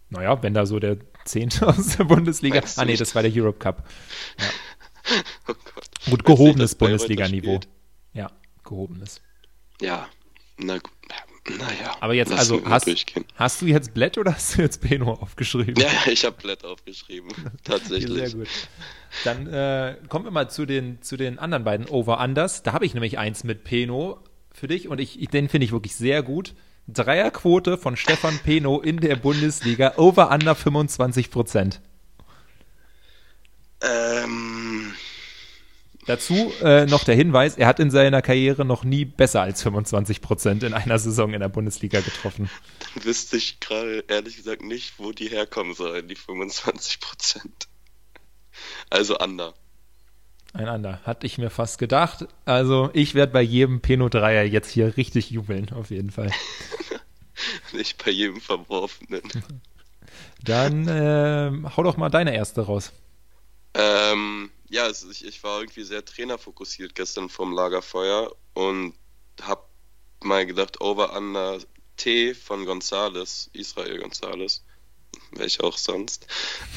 Naja, 0.09 0.42
wenn 0.42 0.55
da 0.55 0.66
so 0.66 0.79
der 0.79 0.99
Zehnte 1.25 1.66
aus 1.69 1.97
der 1.97 2.05
Bundesliga. 2.05 2.57
Meinst 2.61 2.79
Ah, 2.79 2.85
nee, 2.85 2.97
das 2.97 3.14
war 3.14 3.23
der 3.23 3.33
Europe 3.35 3.59
Cup. 3.59 3.88
Oh 5.49 5.55
Gott. 5.75 5.88
Gut, 6.11 6.25
gehobenes 6.25 6.75
Bundesliga-Niveau. 6.75 7.61
Ja, 8.12 8.31
gehobenes. 8.64 9.21
Ja, 9.81 10.09
na 10.59 10.79
gut. 10.79 10.92
Naja. 11.49 11.97
Aber 12.01 12.14
jetzt, 12.14 12.33
also, 12.33 12.61
hast, 12.64 12.88
hast 13.37 13.62
du 13.62 13.66
jetzt 13.66 13.95
Blatt 13.95 14.19
oder 14.19 14.35
hast 14.35 14.57
du 14.57 14.62
jetzt 14.62 14.81
Beno 14.81 15.12
aufgeschrieben? 15.12 15.77
Ja, 15.77 15.90
ich 16.11 16.25
habe 16.25 16.37
Blatt 16.42 16.64
aufgeschrieben. 16.64 17.31
Tatsächlich. 17.64 18.31
Sehr 18.31 18.38
gut. 18.38 18.49
Dann 19.25 19.47
äh, 19.47 19.97
kommen 20.09 20.25
wir 20.25 20.33
mal 20.33 20.51
zu 20.51 20.66
den, 20.66 21.01
zu 21.03 21.16
den 21.16 21.38
anderen 21.38 21.64
beiden 21.64 21.87
Over-Unders. 21.87 22.62
Da 22.62 22.73
habe 22.73 22.85
ich 22.85 22.95
nämlich 22.95 23.19
eins 23.19 23.45
mit 23.45 23.64
Peno 23.64 24.19
für 24.53 24.66
dich 24.66 24.88
und 24.88 25.01
ich, 25.01 25.21
ich 25.21 25.29
den 25.29 25.49
finde 25.49 25.66
ich 25.66 25.73
wirklich 25.73 25.95
sehr 25.95 26.23
gut. 26.23 26.55
Dreierquote 26.88 27.79
von 27.79 27.97
Stefan 27.97 28.38
Peno 28.38 28.81
in 28.81 28.99
der 28.99 29.16
Bundesliga, 29.16 29.95
Over-Under 29.97 30.55
25 30.55 31.31
Prozent. 31.31 31.81
Ähm, 33.83 34.56
Dazu 36.07 36.53
äh, 36.62 36.87
noch 36.87 37.03
der 37.03 37.16
Hinweis, 37.16 37.57
er 37.57 37.66
hat 37.66 37.81
in 37.81 37.90
seiner 37.90 38.23
Karriere 38.23 38.64
noch 38.64 38.85
nie 38.85 39.05
besser 39.05 39.42
als 39.42 39.62
25 39.62 40.21
Prozent 40.21 40.62
in 40.62 40.73
einer 40.73 40.99
Saison 40.99 41.35
in 41.35 41.40
der 41.40 41.49
Bundesliga 41.49 42.01
getroffen. 42.01 42.49
dann 42.95 43.05
wüsste 43.05 43.37
ich 43.37 43.59
gerade 43.59 44.05
ehrlich 44.07 44.37
gesagt 44.37 44.62
nicht, 44.62 44.95
wo 44.99 45.11
die 45.11 45.29
herkommen 45.29 45.75
sollen, 45.75 46.07
die 46.07 46.14
25 46.14 47.01
Prozent. 47.01 47.69
Also 48.88 49.19
Under. 49.19 49.55
Ein 50.53 50.69
anderer, 50.69 51.01
hatte 51.03 51.27
ich 51.27 51.38
mir 51.38 51.51
fast 51.51 51.79
gedacht. 51.79 52.27
Also 52.45 52.90
ich 52.95 53.14
werde 53.14 53.33
bei 53.33 53.42
jedem 53.42 53.81
Peno 53.81 54.09
Dreier 54.09 54.45
jetzt 54.45 54.71
hier 54.71 54.97
richtig 54.97 55.31
jubeln, 55.31 55.71
auf 55.73 55.90
jeden 55.90 56.11
Fall. 56.11 56.31
Nicht 57.73 58.03
bei 58.03 58.11
jedem 58.11 58.40
Verworfenen. 58.40 59.23
Dann 60.42 60.88
äh, 60.88 61.51
hau 61.77 61.83
doch 61.83 61.97
mal 61.97 62.09
deine 62.09 62.35
erste 62.35 62.62
raus. 62.62 62.92
Ähm, 63.75 64.51
ja, 64.69 64.87
es, 64.87 65.05
ich, 65.05 65.25
ich 65.25 65.43
war 65.43 65.61
irgendwie 65.61 65.83
sehr 65.83 66.05
trainerfokussiert 66.05 66.95
gestern 66.95 67.29
vom 67.29 67.53
Lagerfeuer 67.53 68.35
und 68.55 68.95
hab 69.43 69.69
mal 70.23 70.47
gedacht, 70.47 70.81
over 70.81 71.17
under 71.17 71.59
T 71.97 72.35
von 72.35 72.65
Gonzales, 72.65 73.51
Israel 73.53 73.99
Gonzales, 73.99 74.65
welch 75.33 75.61
auch 75.61 75.77
sonst, 75.77 76.27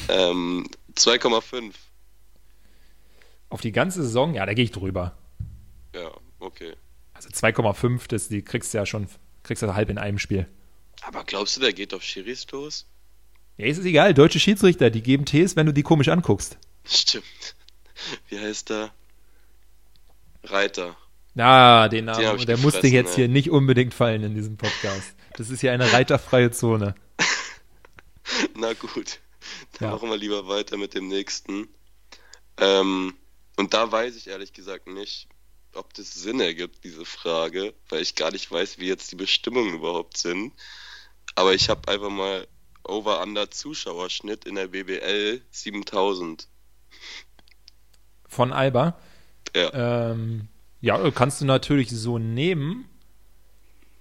ähm, 0.08 0.68
2,5. 0.94 1.72
Auf 3.48 3.60
die 3.60 3.72
ganze 3.72 4.02
Saison, 4.02 4.34
ja, 4.34 4.46
da 4.46 4.54
gehe 4.54 4.64
ich 4.64 4.70
drüber. 4.70 5.16
Ja, 5.94 6.12
okay. 6.38 6.74
Also 7.12 7.28
2,5, 7.30 8.08
das 8.08 8.28
die 8.28 8.42
kriegst 8.42 8.72
du 8.72 8.78
ja 8.78 8.86
schon, 8.86 9.08
kriegst 9.42 9.62
du 9.62 9.74
halb 9.74 9.90
in 9.90 9.98
einem 9.98 10.18
Spiel. 10.18 10.48
Aber 11.02 11.24
glaubst 11.24 11.56
du, 11.56 11.60
der 11.60 11.72
geht 11.72 11.92
auf 11.94 12.02
Schiris 12.02 12.46
los? 12.50 12.86
Ja, 13.56 13.66
ist 13.66 13.78
es 13.78 13.84
egal, 13.84 14.14
deutsche 14.14 14.40
Schiedsrichter, 14.40 14.90
die 14.90 15.02
geben 15.02 15.24
Ts, 15.24 15.56
wenn 15.56 15.66
du 15.66 15.72
die 15.72 15.82
komisch 15.82 16.08
anguckst. 16.08 16.58
Stimmt. 16.84 17.56
Wie 18.28 18.38
heißt 18.38 18.70
der? 18.70 18.92
Reiter. 20.44 20.96
Na, 21.34 21.88
den 21.88 22.06
Den 22.06 22.16
Namen, 22.16 22.38
ich 22.38 22.46
der 22.46 22.56
musste 22.58 22.86
jetzt 22.88 23.10
ey. 23.10 23.16
hier 23.16 23.28
nicht 23.28 23.50
unbedingt 23.50 23.94
fallen 23.94 24.22
in 24.24 24.34
diesem 24.34 24.56
Podcast. 24.56 25.14
Das 25.36 25.48
ist 25.50 25.60
hier 25.60 25.72
eine 25.72 25.92
reiterfreie 25.92 26.50
Zone. 26.50 26.94
Na 28.56 28.72
gut, 28.74 29.20
dann 29.78 29.88
Ja. 29.88 29.94
machen 29.94 30.08
wir 30.10 30.16
lieber 30.16 30.48
weiter 30.48 30.76
mit 30.76 30.94
dem 30.94 31.08
nächsten. 31.08 31.68
Ähm, 32.58 33.14
und 33.56 33.74
da 33.74 33.90
weiß 33.90 34.16
ich 34.16 34.28
ehrlich 34.28 34.52
gesagt 34.52 34.86
nicht, 34.86 35.28
ob 35.74 35.94
das 35.94 36.12
Sinn 36.14 36.40
ergibt, 36.40 36.82
diese 36.84 37.04
Frage, 37.04 37.74
weil 37.88 38.02
ich 38.02 38.16
gar 38.16 38.32
nicht 38.32 38.50
weiß, 38.50 38.78
wie 38.78 38.88
jetzt 38.88 39.12
die 39.12 39.16
Bestimmungen 39.16 39.74
überhaupt 39.74 40.16
sind. 40.16 40.52
Aber 41.36 41.54
ich 41.54 41.68
habe 41.68 41.88
einfach 41.88 42.10
mal 42.10 42.48
Over-Under 42.82 43.50
Zuschauerschnitt 43.50 44.46
in 44.46 44.56
der 44.56 44.68
BBL 44.68 45.42
7000. 45.52 46.48
Von 48.30 48.52
Alba. 48.52 48.96
Ja, 49.54 50.12
Ähm, 50.12 50.48
ja, 50.80 51.10
kannst 51.10 51.40
du 51.40 51.44
natürlich 51.44 51.90
so 51.90 52.18
nehmen. 52.18 52.86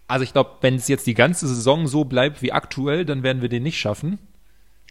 Also 0.07 0.23
ich 0.23 0.33
glaube, 0.33 0.51
wenn 0.61 0.75
es 0.75 0.87
jetzt 0.87 1.07
die 1.07 1.15
ganze 1.15 1.47
Saison 1.47 1.87
so 1.87 2.05
bleibt 2.05 2.41
wie 2.41 2.51
aktuell, 2.51 3.05
dann 3.05 3.23
werden 3.23 3.41
wir 3.41 3.49
den 3.49 3.63
nicht 3.63 3.79
schaffen, 3.79 4.19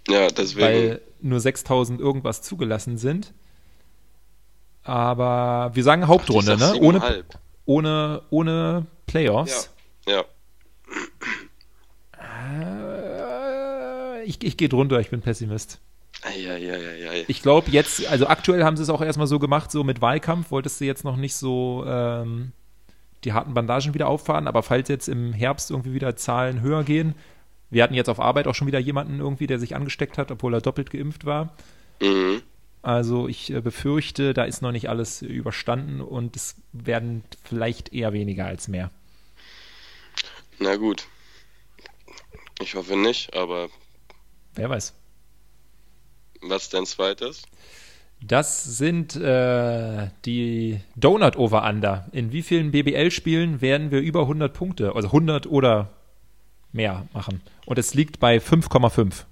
ja 0.08 0.28
deswegen. 0.28 0.66
weil 0.66 1.00
nur 1.20 1.40
6000 1.40 2.00
irgendwas 2.00 2.42
zugelassen 2.42 2.98
sind. 2.98 3.32
Aber 4.82 5.70
wir 5.74 5.82
sagen 5.82 6.06
Hauptrunde, 6.06 6.56
sag 6.58 6.74
ne? 6.74 6.80
Ohne, 6.80 7.24
ohne, 7.64 8.22
ohne 8.30 8.86
Playoffs. 9.06 9.70
Ja. 10.06 10.24
Äh, 12.12 14.24
ich 14.24 14.42
ich 14.42 14.56
gehe 14.56 14.68
drunter, 14.68 15.00
ich 15.00 15.10
bin 15.10 15.20
Pessimist. 15.20 15.80
Eieieiei. 16.22 17.24
Ich 17.28 17.42
glaube 17.42 17.70
jetzt, 17.70 18.06
also 18.06 18.26
aktuell 18.26 18.64
haben 18.64 18.76
sie 18.76 18.82
es 18.82 18.90
auch 18.90 19.00
erstmal 19.00 19.26
so 19.26 19.38
gemacht, 19.38 19.70
so 19.70 19.84
mit 19.84 20.00
Wahlkampf 20.00 20.50
wolltest 20.50 20.80
du 20.80 20.84
jetzt 20.84 21.04
noch 21.04 21.16
nicht 21.16 21.36
so 21.36 21.84
ähm, 21.86 22.52
die 23.24 23.32
harten 23.32 23.54
Bandagen 23.54 23.94
wieder 23.94 24.08
auffahren, 24.08 24.48
aber 24.48 24.62
falls 24.62 24.88
jetzt 24.88 25.08
im 25.08 25.32
Herbst 25.32 25.70
irgendwie 25.70 25.92
wieder 25.92 26.16
Zahlen 26.16 26.60
höher 26.60 26.82
gehen, 26.82 27.14
wir 27.70 27.82
hatten 27.82 27.94
jetzt 27.94 28.08
auf 28.08 28.20
Arbeit 28.20 28.46
auch 28.46 28.54
schon 28.54 28.66
wieder 28.66 28.78
jemanden 28.78 29.20
irgendwie, 29.20 29.46
der 29.46 29.58
sich 29.58 29.76
angesteckt 29.76 30.18
hat, 30.18 30.30
obwohl 30.30 30.54
er 30.54 30.60
doppelt 30.60 30.90
geimpft 30.90 31.24
war. 31.24 31.54
Mhm. 32.00 32.42
Also 32.82 33.28
ich 33.28 33.52
äh, 33.52 33.60
befürchte, 33.60 34.34
da 34.34 34.44
ist 34.44 34.62
noch 34.62 34.72
nicht 34.72 34.88
alles 34.88 35.22
überstanden 35.22 36.00
und 36.00 36.36
es 36.36 36.56
werden 36.72 37.22
vielleicht 37.44 37.92
eher 37.92 38.12
weniger 38.12 38.46
als 38.46 38.68
mehr. 38.68 38.90
Na 40.58 40.76
gut. 40.76 41.06
Ich 42.60 42.74
hoffe 42.74 42.96
nicht, 42.96 43.34
aber 43.34 43.68
Wer 44.54 44.70
weiß. 44.70 44.92
Was 46.40 46.68
denn 46.68 46.86
zweites? 46.86 47.42
Das 48.20 48.64
sind 48.64 49.14
äh, 49.14 50.08
die 50.24 50.80
Donut 50.96 51.36
Over 51.36 51.64
Under. 51.64 52.06
In 52.12 52.32
wie 52.32 52.42
vielen 52.42 52.72
BBL-Spielen 52.72 53.60
werden 53.60 53.90
wir 53.90 54.00
über 54.00 54.22
100 54.22 54.52
Punkte, 54.52 54.94
also 54.96 55.08
100 55.08 55.46
oder 55.46 55.94
mehr 56.72 57.06
machen? 57.12 57.42
Und 57.64 57.78
es 57.78 57.94
liegt 57.94 58.18
bei 58.18 58.38
5,5. 58.38 59.24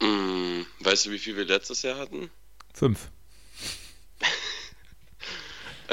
Hm, 0.00 0.66
weißt 0.80 1.06
du, 1.06 1.10
wie 1.10 1.18
viel 1.18 1.36
wir 1.36 1.44
letztes 1.44 1.82
Jahr 1.82 1.98
hatten? 1.98 2.30
5. 2.74 3.10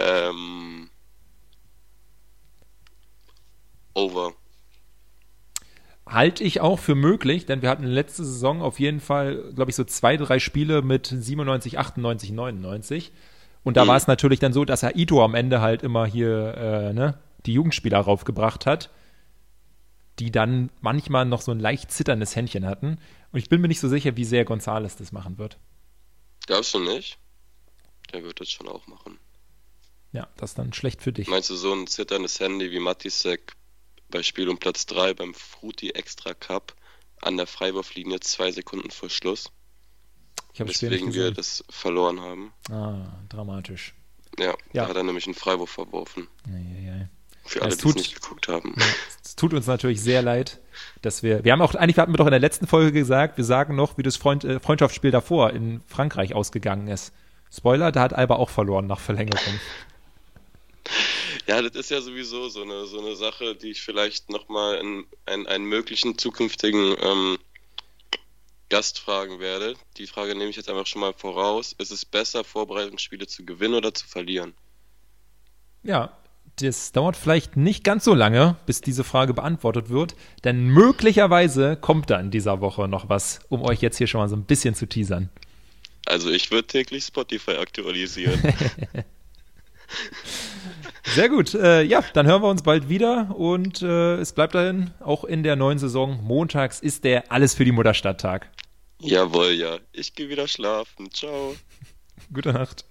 Ähm. 0.02 0.90
Over. 3.94 4.34
Halte 6.20 6.44
ich 6.44 6.60
auch 6.60 6.80
für 6.80 6.96
möglich, 6.96 7.46
denn 7.46 7.62
wir 7.62 7.70
hatten 7.70 7.86
letzte 7.86 8.26
Saison 8.26 8.62
auf 8.62 8.78
jeden 8.82 9.00
Fall, 9.00 9.54
glaube 9.56 9.72
ich, 9.72 9.76
so 9.78 9.86
zwei, 9.86 10.18
drei 10.18 10.40
Spiele 10.40 10.82
mit 10.82 11.08
97, 11.08 11.80
98, 11.80 12.32
99. 12.34 13.14
Und 13.64 13.78
da 13.78 13.86
Mhm. 13.86 13.88
war 13.88 13.96
es 13.96 14.08
natürlich 14.08 14.40
dann 14.40 14.52
so, 14.52 14.66
dass 14.66 14.84
er 14.84 14.98
Ito 14.98 15.24
am 15.24 15.34
Ende 15.34 15.62
halt 15.62 15.82
immer 15.82 16.06
hier 16.06 16.56
äh, 16.58 16.94
ne, 16.94 17.18
die 17.46 17.54
Jugendspieler 17.54 18.00
raufgebracht 18.02 18.66
hat, 18.66 18.90
die 20.20 20.30
dann 20.30 20.70
manchmal 20.82 21.24
noch 21.24 21.42
so 21.42 21.52
ein 21.54 21.60
leicht 21.62 21.90
zitterndes 21.90 22.36
Händchen 22.36 22.66
hatten. 22.66 22.98
Und 23.32 23.40
ich 23.40 23.48
bin 23.48 23.62
mir 23.62 23.70
nicht 23.70 23.80
so 23.80 23.88
sicher, 23.88 24.18
wie 24.18 24.26
sehr 24.26 24.44
Gonzales 24.44 24.98
das 24.98 25.14
machen 25.14 25.38
wird. 25.38 25.58
Glaubst 26.48 26.74
du 26.74 26.80
nicht? 26.80 27.18
Der 28.12 28.24
wird 28.24 28.42
das 28.42 28.50
schon 28.52 28.68
auch 28.68 28.86
machen. 28.88 29.20
Ja, 30.12 30.28
das 30.36 30.52
ist 30.52 30.58
dann 30.60 30.74
schlecht 30.74 31.02
für 31.02 31.14
dich. 31.14 31.30
Meinst 31.30 31.50
du 31.50 31.56
so 31.56 31.72
ein 31.74 31.88
zitterndes 31.88 32.42
Handy 32.42 32.72
wie 32.72 32.80
Matisek 32.80 33.54
bei 34.10 34.24
Spiel 34.24 34.50
um 34.50 34.58
Platz 34.58 34.86
3 34.88 35.14
beim 35.14 35.34
Fruti 35.34 35.92
Extra 35.92 36.34
Cup 36.34 36.74
an 37.22 37.38
der 37.38 37.48
Freiwurflinie 37.48 38.20
zwei 38.22 38.52
Sekunden 38.52 38.92
vor 38.92 39.10
Schluss? 39.10 39.52
Ich 40.54 40.60
Weswegen 40.60 41.14
wir 41.14 41.32
das 41.32 41.64
verloren 41.70 42.20
haben. 42.22 42.54
Ah, 42.72 43.06
dramatisch. 43.30 43.94
Ja, 44.38 44.48
Ja. 44.48 44.84
da 44.84 44.88
hat 44.90 44.96
er 44.98 45.04
nämlich 45.04 45.26
einen 45.26 45.36
Freiwurf 45.36 45.70
verworfen. 45.70 46.28
Eieiei. 46.48 47.10
Für 47.46 47.60
Ja, 47.60 47.66
alle, 47.66 47.72
es 47.74 47.78
die 47.78 47.88
es 47.88 47.94
tut- 47.94 47.96
nicht 47.96 48.22
geguckt 48.22 48.48
haben. 48.48 48.76
Es 49.24 49.36
tut 49.36 49.54
uns 49.54 49.68
natürlich 49.68 50.02
sehr 50.02 50.22
leid, 50.22 50.60
dass 51.02 51.24
wir. 51.24 51.44
Wir 51.44 51.52
haben 51.54 51.62
auch, 51.62 51.74
eigentlich 51.76 51.98
hatten 51.98 52.12
wir 52.14 52.18
doch 52.18 52.26
in 52.28 52.32
der 52.32 52.40
letzten 52.40 52.68
Folge 52.68 52.92
gesagt, 52.92 53.38
wir 53.38 53.44
sagen 53.46 53.76
noch, 53.76 53.98
wie 53.98 54.04
das 54.04 54.18
Freund, 54.18 54.44
äh, 54.44 54.60
Freundschaftsspiel 54.60 55.12
davor 55.12 55.52
in 55.52 55.82
Frankreich 55.88 56.34
ausgegangen 56.34 56.88
ist. 56.88 57.14
Spoiler, 57.52 57.92
da 57.92 58.02
hat 58.02 58.14
Alba 58.14 58.36
auch 58.36 58.50
verloren 58.50 58.86
nach 58.88 59.00
Verlängerung. 59.00 59.60
Ja, 61.50 61.64
das 61.64 61.72
ist 61.72 61.90
ja 61.90 62.00
sowieso 62.00 62.48
so 62.48 62.62
eine, 62.62 62.86
so 62.86 63.00
eine 63.00 63.16
Sache, 63.16 63.56
die 63.56 63.72
ich 63.72 63.82
vielleicht 63.82 64.30
nochmal 64.30 64.78
in 64.78 65.06
einen, 65.26 65.48
einen 65.48 65.66
möglichen 65.66 66.16
zukünftigen 66.16 66.96
ähm, 67.02 67.40
Gast 68.70 69.00
fragen 69.00 69.40
werde. 69.40 69.74
Die 69.98 70.06
Frage 70.06 70.36
nehme 70.36 70.52
ich 70.52 70.58
jetzt 70.58 70.70
einfach 70.70 70.86
schon 70.86 71.02
mal 71.02 71.12
voraus. 71.12 71.74
Ist 71.80 71.90
es 71.90 72.06
besser, 72.06 72.44
Vorbereitungsspiele 72.44 73.26
zu 73.26 73.46
gewinnen 73.46 73.74
oder 73.74 73.96
zu 73.96 74.08
verlieren? 74.08 74.54
Ja, 75.82 76.16
das 76.58 76.92
dauert 76.92 77.18
vielleicht 77.18 77.58
nicht 77.58 77.84
ganz 77.84 78.04
so 78.04 78.14
lange, 78.14 78.56
bis 78.68 78.82
diese 78.82 79.04
Frage 79.04 79.34
beantwortet 79.34 79.90
wird, 79.90 80.16
denn 80.44 80.68
möglicherweise 80.68 81.78
kommt 81.78 82.12
da 82.12 82.20
in 82.20 82.30
dieser 82.30 82.62
Woche 82.62 82.88
noch 82.88 83.10
was, 83.10 83.40
um 83.50 83.64
euch 83.64 83.82
jetzt 83.82 83.98
hier 83.98 84.06
schon 84.06 84.22
mal 84.22 84.30
so 84.30 84.36
ein 84.36 84.46
bisschen 84.46 84.76
zu 84.76 84.86
teasern. 84.86 85.32
Also 86.06 86.30
ich 86.30 86.52
würde 86.52 86.68
täglich 86.68 87.06
Spotify 87.06 87.54
aktualisieren. 87.54 88.40
Sehr 91.04 91.30
gut. 91.30 91.54
Äh, 91.54 91.84
ja, 91.84 92.04
dann 92.14 92.28
hören 92.28 92.42
wir 92.42 92.50
uns 92.50 92.64
bald 92.64 92.90
wieder 92.90 93.36
und 93.36 93.82
äh, 93.82 94.16
es 94.16 94.34
bleibt 94.34 94.56
dahin, 94.56 94.92
auch 95.00 95.24
in 95.24 95.44
der 95.44 95.56
neuen 95.56 95.80
Saison. 95.80 96.20
Montags 96.24 96.80
ist 96.80 97.04
der 97.04 97.32
Alles 97.32 97.54
für 97.54 97.66
die 97.66 97.72
Mutterstadt-Tag. 97.72 98.50
Jawohl, 99.02 99.52
ja. 99.52 99.78
Ich 99.94 100.14
gehe 100.14 100.30
wieder 100.30 100.48
schlafen. 100.48 101.10
Ciao. 101.12 101.56
Gute 102.34 102.54
Nacht. 102.54 102.86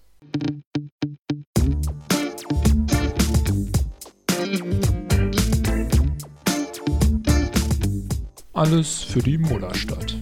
Alles 8.59 9.05
für 9.05 9.21
die 9.21 9.39
Mullerstadt. 9.39 10.18